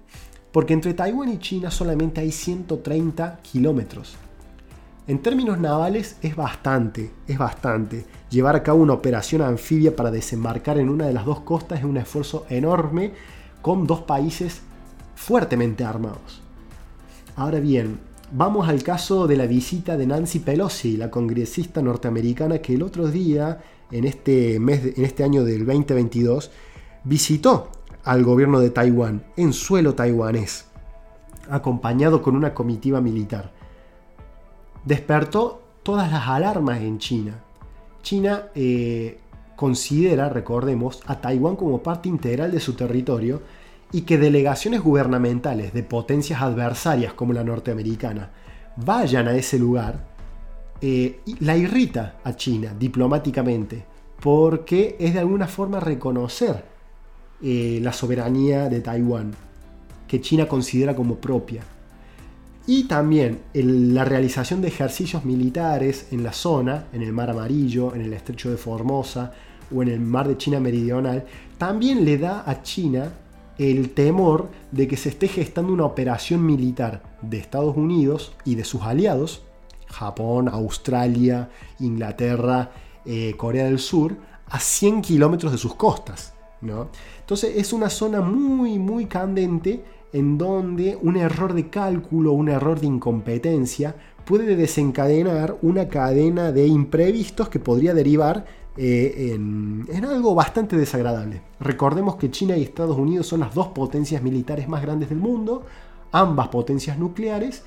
Porque 0.50 0.72
entre 0.72 0.94
Taiwán 0.94 1.34
y 1.34 1.38
China 1.38 1.70
solamente 1.70 2.22
hay 2.22 2.32
130 2.32 3.40
kilómetros. 3.42 4.16
En 5.06 5.18
términos 5.18 5.58
navales 5.58 6.16
es 6.22 6.34
bastante, 6.34 7.10
es 7.28 7.36
bastante. 7.36 8.06
Llevar 8.30 8.56
a 8.56 8.62
cabo 8.62 8.80
una 8.80 8.94
operación 8.94 9.42
anfibia 9.42 9.94
para 9.94 10.10
desembarcar 10.10 10.78
en 10.78 10.88
una 10.88 11.06
de 11.06 11.12
las 11.12 11.26
dos 11.26 11.40
costas 11.40 11.80
es 11.80 11.84
un 11.84 11.98
esfuerzo 11.98 12.46
enorme 12.48 13.12
con 13.64 13.86
dos 13.86 14.02
países 14.02 14.60
fuertemente 15.16 15.82
armados. 15.82 16.42
Ahora 17.34 17.58
bien, 17.58 17.98
vamos 18.30 18.68
al 18.68 18.82
caso 18.82 19.26
de 19.26 19.36
la 19.36 19.46
visita 19.46 19.96
de 19.96 20.06
Nancy 20.06 20.38
Pelosi, 20.38 20.96
la 20.96 21.10
congresista 21.10 21.82
norteamericana 21.82 22.58
que 22.58 22.74
el 22.74 22.82
otro 22.82 23.08
día, 23.08 23.60
en 23.90 24.04
este, 24.04 24.60
mes 24.60 24.96
en 24.96 25.04
este 25.04 25.24
año 25.24 25.42
del 25.44 25.64
2022, 25.64 26.50
visitó 27.04 27.70
al 28.04 28.22
gobierno 28.22 28.60
de 28.60 28.68
Taiwán 28.68 29.24
en 29.36 29.52
suelo 29.52 29.94
taiwanés, 29.94 30.66
acompañado 31.48 32.22
con 32.22 32.36
una 32.36 32.54
comitiva 32.54 33.00
militar 33.00 33.50
despertó 34.84 35.62
todas 35.82 36.10
las 36.12 36.26
alarmas 36.28 36.80
en 36.80 36.98
China. 36.98 37.42
China 38.02 38.48
eh, 38.54 39.18
considera, 39.56 40.28
recordemos, 40.28 41.00
a 41.06 41.20
Taiwán 41.20 41.56
como 41.56 41.82
parte 41.82 42.08
integral 42.08 42.50
de 42.50 42.60
su 42.60 42.74
territorio 42.74 43.42
y 43.92 44.02
que 44.02 44.18
delegaciones 44.18 44.82
gubernamentales 44.82 45.72
de 45.72 45.82
potencias 45.82 46.42
adversarias 46.42 47.12
como 47.12 47.32
la 47.32 47.44
norteamericana 47.44 48.30
vayan 48.76 49.28
a 49.28 49.36
ese 49.36 49.58
lugar, 49.58 50.06
eh, 50.80 51.20
la 51.40 51.56
irrita 51.56 52.16
a 52.24 52.34
China 52.34 52.74
diplomáticamente, 52.78 53.84
porque 54.20 54.96
es 54.98 55.14
de 55.14 55.20
alguna 55.20 55.46
forma 55.46 55.80
reconocer 55.80 56.64
eh, 57.42 57.78
la 57.82 57.92
soberanía 57.92 58.68
de 58.68 58.80
Taiwán, 58.80 59.32
que 60.08 60.20
China 60.20 60.48
considera 60.48 60.96
como 60.96 61.16
propia. 61.16 61.62
Y 62.66 62.84
también 62.84 63.40
la 63.52 64.04
realización 64.04 64.62
de 64.62 64.68
ejercicios 64.68 65.24
militares 65.24 66.08
en 66.12 66.22
la 66.22 66.32
zona, 66.32 66.86
en 66.92 67.02
el 67.02 67.12
Mar 67.12 67.30
Amarillo, 67.30 67.94
en 67.94 68.00
el 68.00 68.12
Estrecho 68.14 68.50
de 68.50 68.56
Formosa 68.56 69.32
o 69.74 69.82
en 69.82 69.88
el 69.88 70.00
Mar 70.00 70.28
de 70.28 70.38
China 70.38 70.60
Meridional, 70.60 71.24
también 71.58 72.04
le 72.04 72.16
da 72.16 72.42
a 72.46 72.62
China 72.62 73.12
el 73.58 73.90
temor 73.90 74.48
de 74.72 74.88
que 74.88 74.96
se 74.96 75.10
esté 75.10 75.28
gestando 75.28 75.72
una 75.72 75.84
operación 75.84 76.44
militar 76.44 77.02
de 77.20 77.38
Estados 77.38 77.76
Unidos 77.76 78.32
y 78.44 78.54
de 78.54 78.64
sus 78.64 78.82
aliados, 78.82 79.42
Japón, 79.86 80.48
Australia, 80.48 81.50
Inglaterra, 81.80 82.72
eh, 83.04 83.34
Corea 83.36 83.66
del 83.66 83.78
Sur, 83.78 84.16
a 84.48 84.58
100 84.58 85.02
kilómetros 85.02 85.52
de 85.52 85.58
sus 85.58 85.74
costas. 85.74 86.32
¿no? 86.62 86.88
Entonces 87.20 87.56
es 87.56 87.72
una 87.72 87.90
zona 87.90 88.22
muy, 88.22 88.78
muy 88.78 89.04
candente 89.06 89.84
en 90.14 90.38
donde 90.38 90.96
un 91.02 91.16
error 91.16 91.54
de 91.54 91.68
cálculo, 91.68 92.32
un 92.32 92.48
error 92.48 92.78
de 92.78 92.86
incompetencia 92.86 93.96
puede 94.24 94.54
desencadenar 94.54 95.58
una 95.60 95.88
cadena 95.88 96.52
de 96.52 96.68
imprevistos 96.68 97.48
que 97.48 97.58
podría 97.58 97.94
derivar 97.94 98.46
eh, 98.76 99.32
en, 99.34 99.84
en, 99.92 100.04
algo 100.04 100.32
bastante 100.36 100.76
desagradable. 100.76 101.42
Recordemos 101.58 102.14
que 102.14 102.30
China 102.30 102.56
y 102.56 102.62
Estados 102.62 102.96
Unidos 102.96 103.26
son 103.26 103.40
las 103.40 103.54
dos 103.54 103.68
potencias 103.68 104.22
militares 104.22 104.68
más 104.68 104.82
grandes 104.82 105.08
del 105.08 105.18
mundo, 105.18 105.64
ambas 106.12 106.46
potencias 106.46 106.96
nucleares, 106.96 107.64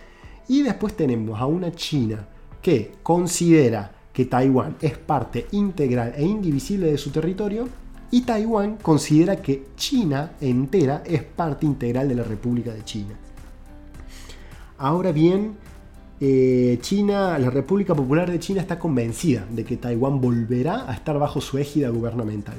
y 0.48 0.64
después 0.64 0.96
tenemos 0.96 1.42
a 1.42 1.46
una 1.48 1.74
China 1.74 2.30
que 2.62 2.94
considera 3.04 3.92
que 4.14 4.24
Taiwán 4.24 4.78
es 4.82 4.98
parte 4.98 5.48
integral 5.52 6.14
e 6.16 6.24
indivisible 6.24 6.90
de 6.90 6.98
su 6.98 7.12
territorio 7.12 7.68
y 8.12 8.22
Taiwán 8.22 8.78
considera 8.78 9.38
que 9.38 9.68
China 9.76 10.34
entera 10.40 11.04
es 11.06 11.24
parte 11.24 11.66
integral 11.66 12.08
de 12.08 12.16
la 12.16 12.24
República 12.24 12.74
de 12.74 12.84
China. 12.84 13.16
Ahora 14.78 15.12
bien, 15.12 15.56
eh, 16.20 16.78
China, 16.82 17.38
la 17.38 17.50
República 17.50 17.94
Popular 17.94 18.32
de 18.32 18.40
China 18.40 18.62
está 18.62 18.80
convencida 18.80 19.46
de 19.50 19.66
que 19.66 19.78
Taiwán 19.78 20.22
volverá 20.22 20.90
a 20.90 20.94
estar 20.94 21.20
bajo 21.20 21.42
su 21.42 21.58
égida 21.58 21.90
gubernamental. 21.90 22.56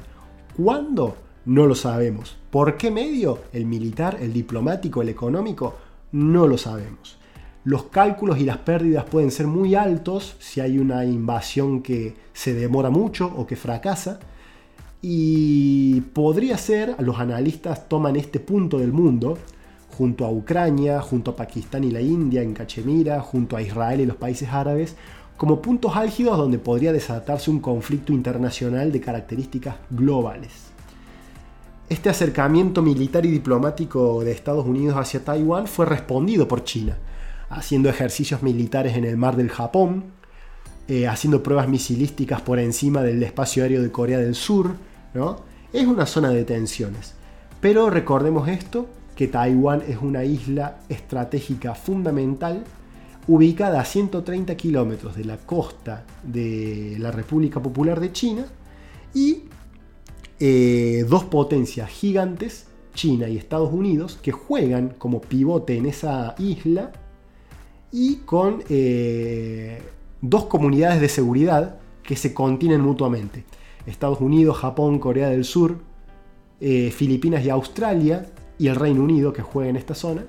¿Cuándo? 0.56 1.16
No 1.44 1.66
lo 1.66 1.74
sabemos. 1.74 2.36
¿Por 2.50 2.76
qué 2.76 2.90
medio? 2.90 3.38
¿El 3.52 3.66
militar, 3.66 4.18
el 4.20 4.32
diplomático, 4.32 5.00
el 5.00 5.08
económico? 5.08 5.76
No 6.12 6.46
lo 6.46 6.58
sabemos. 6.58 7.18
Los 7.64 7.84
cálculos 7.84 8.38
y 8.38 8.44
las 8.44 8.58
pérdidas 8.58 9.04
pueden 9.04 9.30
ser 9.30 9.46
muy 9.46 9.74
altos 9.74 10.36
si 10.38 10.60
hay 10.60 10.78
una 10.78 11.04
invasión 11.04 11.82
que 11.82 12.16
se 12.32 12.54
demora 12.54 12.90
mucho 12.90 13.32
o 13.36 13.46
que 13.46 13.56
fracasa 13.56 14.20
y 15.00 16.00
podría 16.00 16.58
ser, 16.58 16.96
los 16.98 17.18
analistas 17.18 17.88
toman 17.88 18.16
este 18.16 18.40
punto 18.40 18.78
del 18.78 18.92
mundo, 18.92 19.38
junto 19.96 20.24
a 20.24 20.30
Ucrania, 20.30 21.00
junto 21.00 21.32
a 21.32 21.36
Pakistán 21.36 21.84
y 21.84 21.90
la 21.90 22.00
India, 22.00 22.42
en 22.42 22.54
Cachemira, 22.54 23.20
junto 23.20 23.56
a 23.56 23.62
Israel 23.62 24.00
y 24.00 24.06
los 24.06 24.16
países 24.16 24.48
árabes, 24.50 24.96
como 25.36 25.62
puntos 25.62 25.96
álgidos 25.96 26.36
donde 26.36 26.58
podría 26.58 26.92
desatarse 26.92 27.50
un 27.50 27.60
conflicto 27.60 28.12
internacional 28.12 28.90
de 28.90 29.00
características 29.00 29.76
globales. 29.90 30.68
Este 31.88 32.10
acercamiento 32.10 32.82
militar 32.82 33.24
y 33.24 33.30
diplomático 33.30 34.22
de 34.22 34.32
Estados 34.32 34.66
Unidos 34.66 34.96
hacia 34.98 35.24
Taiwán 35.24 35.68
fue 35.68 35.86
respondido 35.86 36.48
por 36.48 36.64
China, 36.64 36.98
haciendo 37.48 37.88
ejercicios 37.88 38.42
militares 38.42 38.96
en 38.96 39.04
el 39.04 39.16
mar 39.16 39.36
del 39.36 39.48
Japón, 39.48 40.04
eh, 40.88 41.06
haciendo 41.06 41.42
pruebas 41.42 41.68
misilísticas 41.68 42.40
por 42.40 42.58
encima 42.58 43.02
del 43.02 43.22
espacio 43.22 43.62
aéreo 43.62 43.80
de 43.80 43.92
Corea 43.92 44.18
del 44.18 44.34
Sur, 44.34 44.74
es 45.72 45.86
una 45.86 46.06
zona 46.06 46.30
de 46.30 46.44
tensiones. 46.44 47.14
Pero 47.60 47.90
recordemos 47.90 48.48
esto, 48.48 48.86
que 49.16 49.26
Taiwán 49.26 49.82
es 49.88 49.98
una 50.00 50.24
isla 50.24 50.78
estratégica 50.88 51.74
fundamental 51.74 52.64
ubicada 53.26 53.80
a 53.80 53.84
130 53.84 54.56
kilómetros 54.56 55.16
de 55.16 55.24
la 55.24 55.36
costa 55.36 56.04
de 56.22 56.96
la 56.98 57.10
República 57.10 57.60
Popular 57.60 58.00
de 58.00 58.12
China 58.12 58.46
y 59.12 59.42
eh, 60.40 61.04
dos 61.08 61.24
potencias 61.24 61.90
gigantes, 61.90 62.68
China 62.94 63.28
y 63.28 63.36
Estados 63.36 63.72
Unidos, 63.72 64.18
que 64.22 64.32
juegan 64.32 64.94
como 64.98 65.20
pivote 65.20 65.76
en 65.76 65.86
esa 65.86 66.34
isla 66.38 66.92
y 67.90 68.16
con 68.18 68.62
eh, 68.68 69.82
dos 70.20 70.44
comunidades 70.44 71.00
de 71.00 71.08
seguridad 71.08 71.78
que 72.02 72.16
se 72.16 72.32
contienen 72.32 72.80
mutuamente. 72.80 73.44
Estados 73.88 74.20
Unidos, 74.20 74.58
Japón, 74.58 74.98
Corea 74.98 75.28
del 75.28 75.44
Sur, 75.44 75.78
eh, 76.60 76.90
Filipinas 76.90 77.44
y 77.44 77.50
Australia 77.50 78.26
y 78.58 78.68
el 78.68 78.76
Reino 78.76 79.02
Unido 79.02 79.32
que 79.32 79.42
juega 79.42 79.70
en 79.70 79.76
esta 79.76 79.94
zona. 79.94 80.24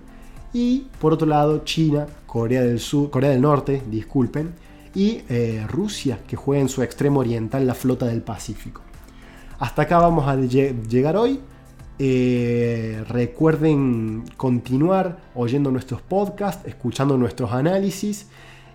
Y 0.54 0.88
por 1.00 1.14
otro 1.14 1.28
lado, 1.28 1.60
China, 1.64 2.08
Corea 2.26 2.62
del, 2.62 2.80
Sur, 2.80 3.10
Corea 3.10 3.32
del 3.32 3.42
Norte, 3.42 3.82
disculpen, 3.90 4.54
y 4.96 5.22
eh, 5.30 5.66
Rusia 5.68 6.20
que 6.28 6.36
juega 6.36 6.62
en 6.62 6.70
su 6.70 6.82
extremo 6.82 7.20
oriental 7.20 7.68
la 7.68 7.76
flota 7.76 8.06
del 8.08 8.22
Pacífico. 8.22 8.82
Hasta 9.60 9.84
acá 9.84 10.00
vamos 10.00 10.28
a 10.28 10.36
llegar 10.36 11.18
hoy. 11.18 11.40
Eh, 12.02 13.04
recuerden 13.10 14.24
continuar 14.38 15.20
oyendo 15.36 15.70
nuestros 15.70 16.02
podcasts, 16.02 16.66
escuchando 16.66 17.18
nuestros 17.18 17.52
análisis 17.52 18.28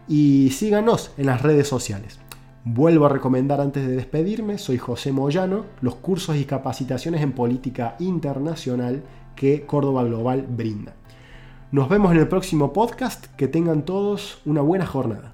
y 0.07 0.51
síganos 0.51 1.13
en 1.17 1.27
las 1.27 1.41
redes 1.41 1.67
sociales. 1.67 2.19
Vuelvo 2.67 3.05
a 3.05 3.11
recomendar 3.11 3.61
antes 3.61 3.87
de 3.87 3.95
despedirme, 3.95 4.57
soy 4.57 4.79
José 4.79 5.13
Moyano, 5.13 5.67
los 5.83 5.97
cursos 5.97 6.37
y 6.37 6.47
capacitaciones 6.47 7.21
en 7.21 7.33
política 7.33 7.95
internacional 7.99 9.03
que 9.37 9.67
Córdoba 9.67 10.03
Global 10.05 10.47
brinda. 10.49 10.95
Nos 11.73 11.91
vemos 11.91 12.13
en 12.13 12.21
el 12.21 12.29
próximo 12.29 12.73
podcast, 12.73 13.27
que 13.37 13.49
tengan 13.49 13.85
todos 13.85 14.41
una 14.47 14.63
buena 14.63 14.87
jornada. 14.87 15.34